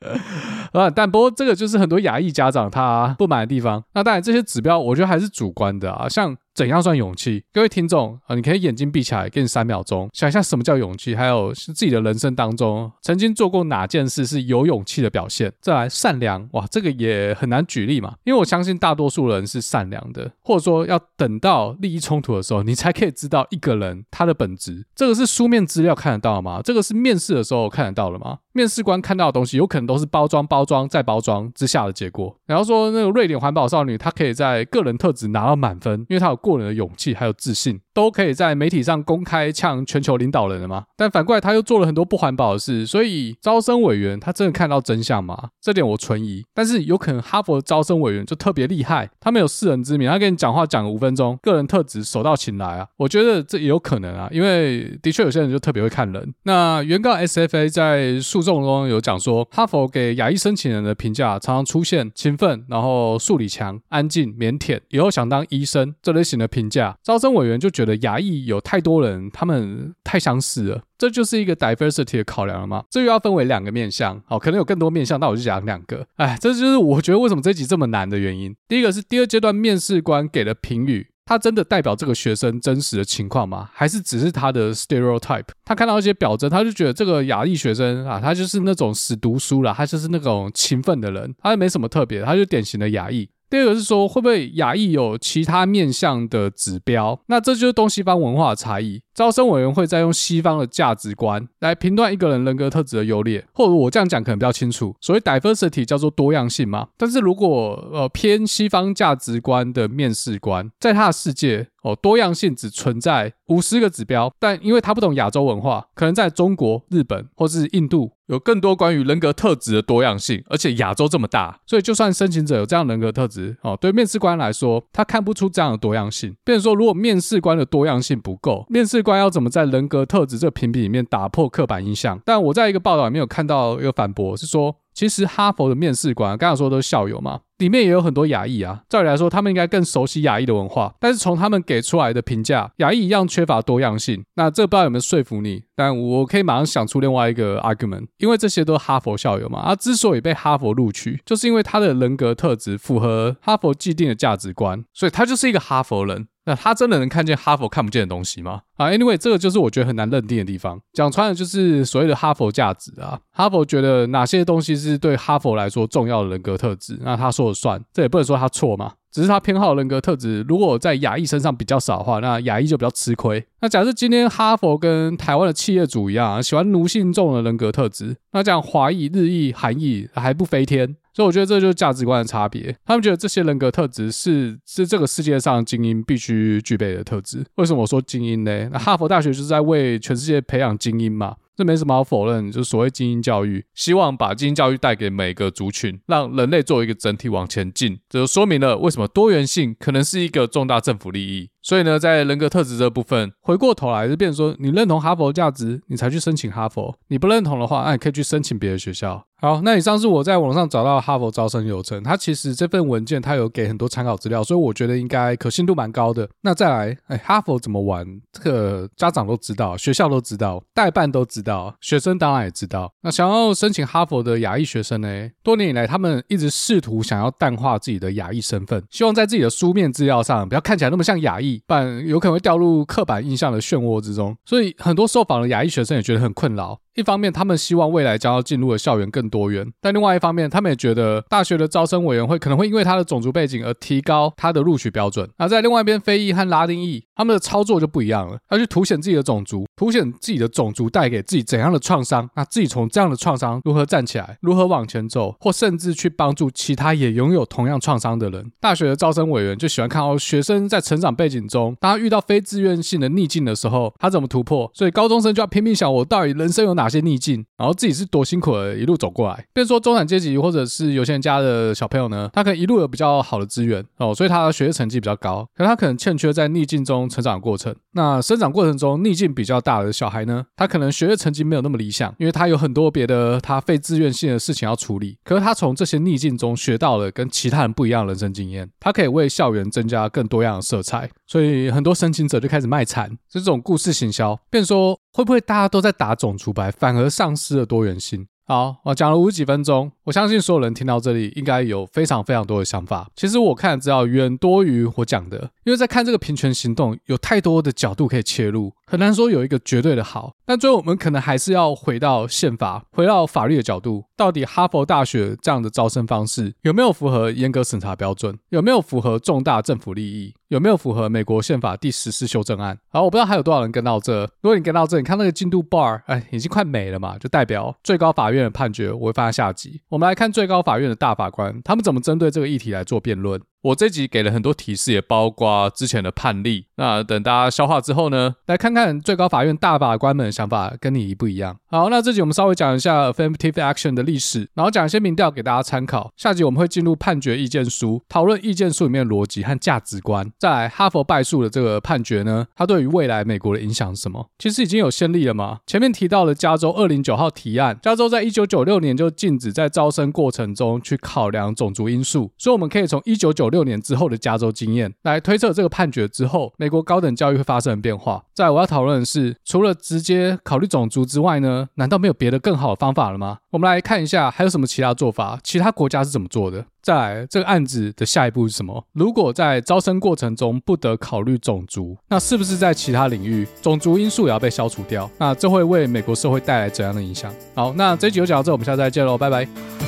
[0.72, 3.82] 啊，但不过这个就是很多亚裔家长他不满的地方。
[3.94, 6.36] 那当然，这些指标我觉得还是主观的啊，像。
[6.58, 7.44] 怎样算勇气？
[7.52, 15.52] 各位听众啊，你可以眼睛闭起来，给你三秒钟，想一下什么叫勇气，还有是自己的人生当中曾经做过哪件事是有勇气的表现。
[15.60, 24.84] 再来，善良，哇，这个也很难举例嘛，因为我相信大多数人是善良的，或者说要等到利益冲突的时候，你才可以知道一个人他的本质。
[24.96, 26.60] 这个是书面资料看得到吗？
[26.64, 28.38] 这个是面试的时候看得到了吗？
[28.58, 32.36] 面试官看到的东西，有可能都是包装、包装再包装之下的结果。
[32.44, 37.80] 然后说那个瑞典环保少女，她可以在个人特质拿到满分，因为她有过人的勇气，还有自信。
[37.98, 40.84] 都可以在媒体上公开呛全球领导人了吗？
[40.96, 45.48] 但反过来他又做了很多不环保的事，所以招生委员他真的看到真相吗？
[45.60, 46.44] 这点我存疑。
[46.54, 52.86] 但是有可能哈佛的招生委员就特别厉害，他们有世人之明，他跟你讲话讲个五分钟，个人特质手到擒来啊！
[52.98, 56.32] 我觉得这也有可能啊，因为的确有些人就特别会看人。
[56.44, 67.87] 那原告 SFA 在诉讼中有讲说，哈佛给亚裔申请人的评价常常出现勤奋，然后数理强、安静、腼腆，以后想当医生这类型的评价，招生委员就觉得。
[67.88, 72.84] 的亚裔有太多人，他们太相似了，这就是一个 diversity 的考量了吗？
[72.90, 76.06] 这又要分为两个面向，好，可能有更多面向，那我就讲两个。
[76.16, 78.54] 哎，这就是我觉得为什么这集这么难的原因。
[78.68, 83.68] 第一个是第二阶段面试官给的评语，他真的代表这个学生真实的情况吗？
[83.72, 85.48] 还是只是他的 stereotype？
[85.64, 93.28] 他看到一些表征，他就觉得这个亚裔学生啊，他就是那种死读书啦，他就是那种勤奋的人，他也没什么特别，他就典型的亚裔。
[93.50, 97.18] 第二个是说，会不会亚裔有其他面向的指标？
[97.26, 99.00] 那这就是东西方文化的差异。
[99.14, 104.94] 招生委员会在用西方的价值观来评断一个人人格特质的优劣，或者我这样讲可能比较清楚。
[105.00, 106.88] 所谓 diversity 叫做多样性嘛。
[106.96, 126.36] 但是如果呃偏西方价值观的面试官，在他的世界哦，多样性只存在五十个指标，但因为他不懂亚洲文化，可能在中国、日本或是印度有更多关于人格特质的多样性，而且亚洲这么大，所以就算申请者有这样人格特质哦，对面试官来说，他看不出这样的多样性。
[126.44, 132.20] 变成说，如果面试官的多样性不够，面试官要怎么在人格特质这个评比里面打破刻板印象？
[132.24, 134.76] 但我在一个报道里面有看到一个反驳，是说。
[134.98, 138.82] 其实哈佛的面试官刚刚说都是校友嘛，里面也有很多亚裔啊。
[138.88, 144.24] 照理来说，他们应该更熟悉亚裔的文化，但是从他们给出来的评价，亚裔一样缺乏多样性。
[144.34, 145.62] 那这不知道有没有说服你？
[145.76, 149.62] 但我可以马上想出另外一个 argument，因为这些都是哈佛校友嘛。
[149.64, 156.26] 他之所以被哈佛录取，就是因为他的人格特质符合哈佛既定的价值观，所以他就是一个哈佛人。
[156.48, 158.62] 那他真的能看见哈佛看不见的东西吗？
[158.78, 160.80] 啊，anyway，这个就是我觉得很难认定的地方。
[160.94, 163.20] 讲穿了就是所谓的哈佛价值啊。
[163.30, 167.78] 哈佛觉得哪些东西是对哈佛来说重要的人格特质，那他说了算。
[167.92, 170.44] 这也不能说他错嘛，只是他偏好人格特质。
[170.48, 173.44] 如果在亚裔身上比较少的话，那亚裔就比较吃亏。
[173.60, 180.96] 那假设今天哈佛跟台湾的企业主一样，喜欢奴性重的人格特质，那这样华裔、日裔、韩裔还不飞天？
[181.14, 182.76] 所以我觉得这就是价值观的差别。
[182.84, 187.44] 他们觉得这些人格特质是是这个世界上精英必须具备的特质。
[187.56, 188.68] 为什么我说精英呢？
[188.72, 191.34] 那哈佛大学就是在为全世界培养精英嘛。
[191.58, 197.98] 这没什么好否认，就是所谓精英教育，希望把精英教育带给每个族群，让人类作为一个整体往前进。
[198.08, 201.50] 这就说明了为什么多元性可能是一个重大政府利益。
[201.60, 209.26] 所以呢，在人格特质这部分，回过头来就变成说，你认同哈佛价值，你才去申请哈佛；你不认同的话，那你可以去申请别的学校。
[209.40, 216.28] 好，那以上是我在网上找到哈佛招生流程，它其实这份文件它有给很多参考资料，所以我觉得应该可信度蛮高的。
[216.40, 218.04] 那再来，哎，哈佛怎么玩？
[218.32, 222.92] 这个家长都知道，学校都知道，代办都知道，学生当然也知道。
[223.02, 225.30] 那想要申请哈佛的亚裔学生呢？
[225.44, 231.62] 多年以来，他们一直试图想要淡化自己的亚裔身份，希望在自己的书面资料上不要看起来那么像亚裔。
[231.64, 236.80] 不然有可能会掉入刻板印象的漩涡之中，所以很多受访的亚裔学生也觉得很困扰。
[236.94, 245.28] 一方面，他们希望未来将要进入的校园更多元；但另外一方面，他们也觉得大学的招生委员会可能会因为他的种族背景而提高他的录取标准。
[245.36, 258.52] 而在另外一边，非裔和拉丁裔他们的操作就不一样了，要去凸显自己的种族，凸显自己的种族带给自己怎样的创伤，那自己从这样的创伤如何站起来，如何往前走，或甚至去帮助其他也拥有同样创伤的人。
[258.60, 264.70] 大学的招生委员就喜欢看到学生在成长背景中，当他遇到非自愿性的逆境的时候，他怎么突破。
[264.72, 269.44] 所以高中生就要拼命想，我到底人生有哪些逆境，然后自己是多辛苦的一路走过来。
[269.52, 275.44] 比如说中产阶级或者是有钱人家的小朋友呢，他可能一路有比较好的资源哦，所以他的学业成绩比较高。
[275.56, 277.74] 可他可能欠缺在逆境中成长过程。
[277.92, 285.18] 那生长过程中逆境比较大的小孩呢，他可能学业成绩没有那么理想，因为他有很多别的他非自愿性的事情要处理。
[285.24, 291.10] 可是他从这些逆境中学到了跟其他人不一样的人生经验，他可以为校园增加更多样的色彩。
[291.26, 298.26] 所以很多申请者就开始卖惨，这种故事行销，便说会不会大家都在打种族牌，反而丧失了多元性？
[298.50, 303.06] 好，我讲了五十几分钟，我相信所有人听到这里应该有非常非常多的想法。
[303.14, 310.32] 其实我看的资料远多于我讲的，因为在看这个平权行动，有太多的角度可以切入，很难说有一个绝对的好。
[310.46, 318.36] 但最后我们可能还是要回到宪法，回到法律的角度，到底哈佛大学这样的招生方式有没有符合严格审查标准？
[318.48, 320.34] 有没有符合重大政府利益？
[320.48, 322.76] 有没有符合美国宪法第十四修正案？
[322.88, 324.22] 好，我不知道还有多少人跟到这。
[324.40, 329.80] 如果你跟到这，你看那个进度 bar，哎，已经快没了嘛，就代表最高法院的判决我会放在下集。
[329.88, 333.40] 我们来看最高法院的大法官，他们怎么针对这个议题来做辩论。
[333.68, 336.64] 我这集给了很多提示，也包括之前的判例。
[336.76, 341.58] 那等大家消化之后呢，来看看最高法院大法官们想法跟你一不一样。
[341.70, 346.10] 好，那这集我们稍微讲一下 affirmative action 的历史，然后讲一些民调给大家参考。
[346.16, 350.30] 下集我们会进入判决意见书，讨论意见书里面的逻辑和价值观。
[350.38, 354.30] 在，哈佛败诉的这个判决呢，它对于未来美国的影响是什么？
[354.38, 355.58] 其实已经有先例了嘛。
[355.66, 368.22] 前面提到了加州二零九号提案，加州在一九九六年就禁止在招生过程中去考量种族因素，所以我们可以从一九九六六年之后的加州经验来推测这个判决之后，美国高等教育会发生变化。
[368.32, 373.38] 再来，我要讨论的是，除了直接考虑种族之外呢，难道没有别的更好的方法了吗？
[373.50, 376.64] 我们来看一下还有什么其他做法，其他国家是怎么做的。
[376.80, 378.84] 再来，这个案子的下一步是什么？
[378.92, 385.10] 如果在招生过程中不得考虑种族，那是不是在其他领域种族因素也要被消除掉？
[385.18, 387.34] 那这会为美国社会带来怎样的影响？
[387.54, 389.87] 好，那这集就讲到这，我们下次再见喽，拜拜。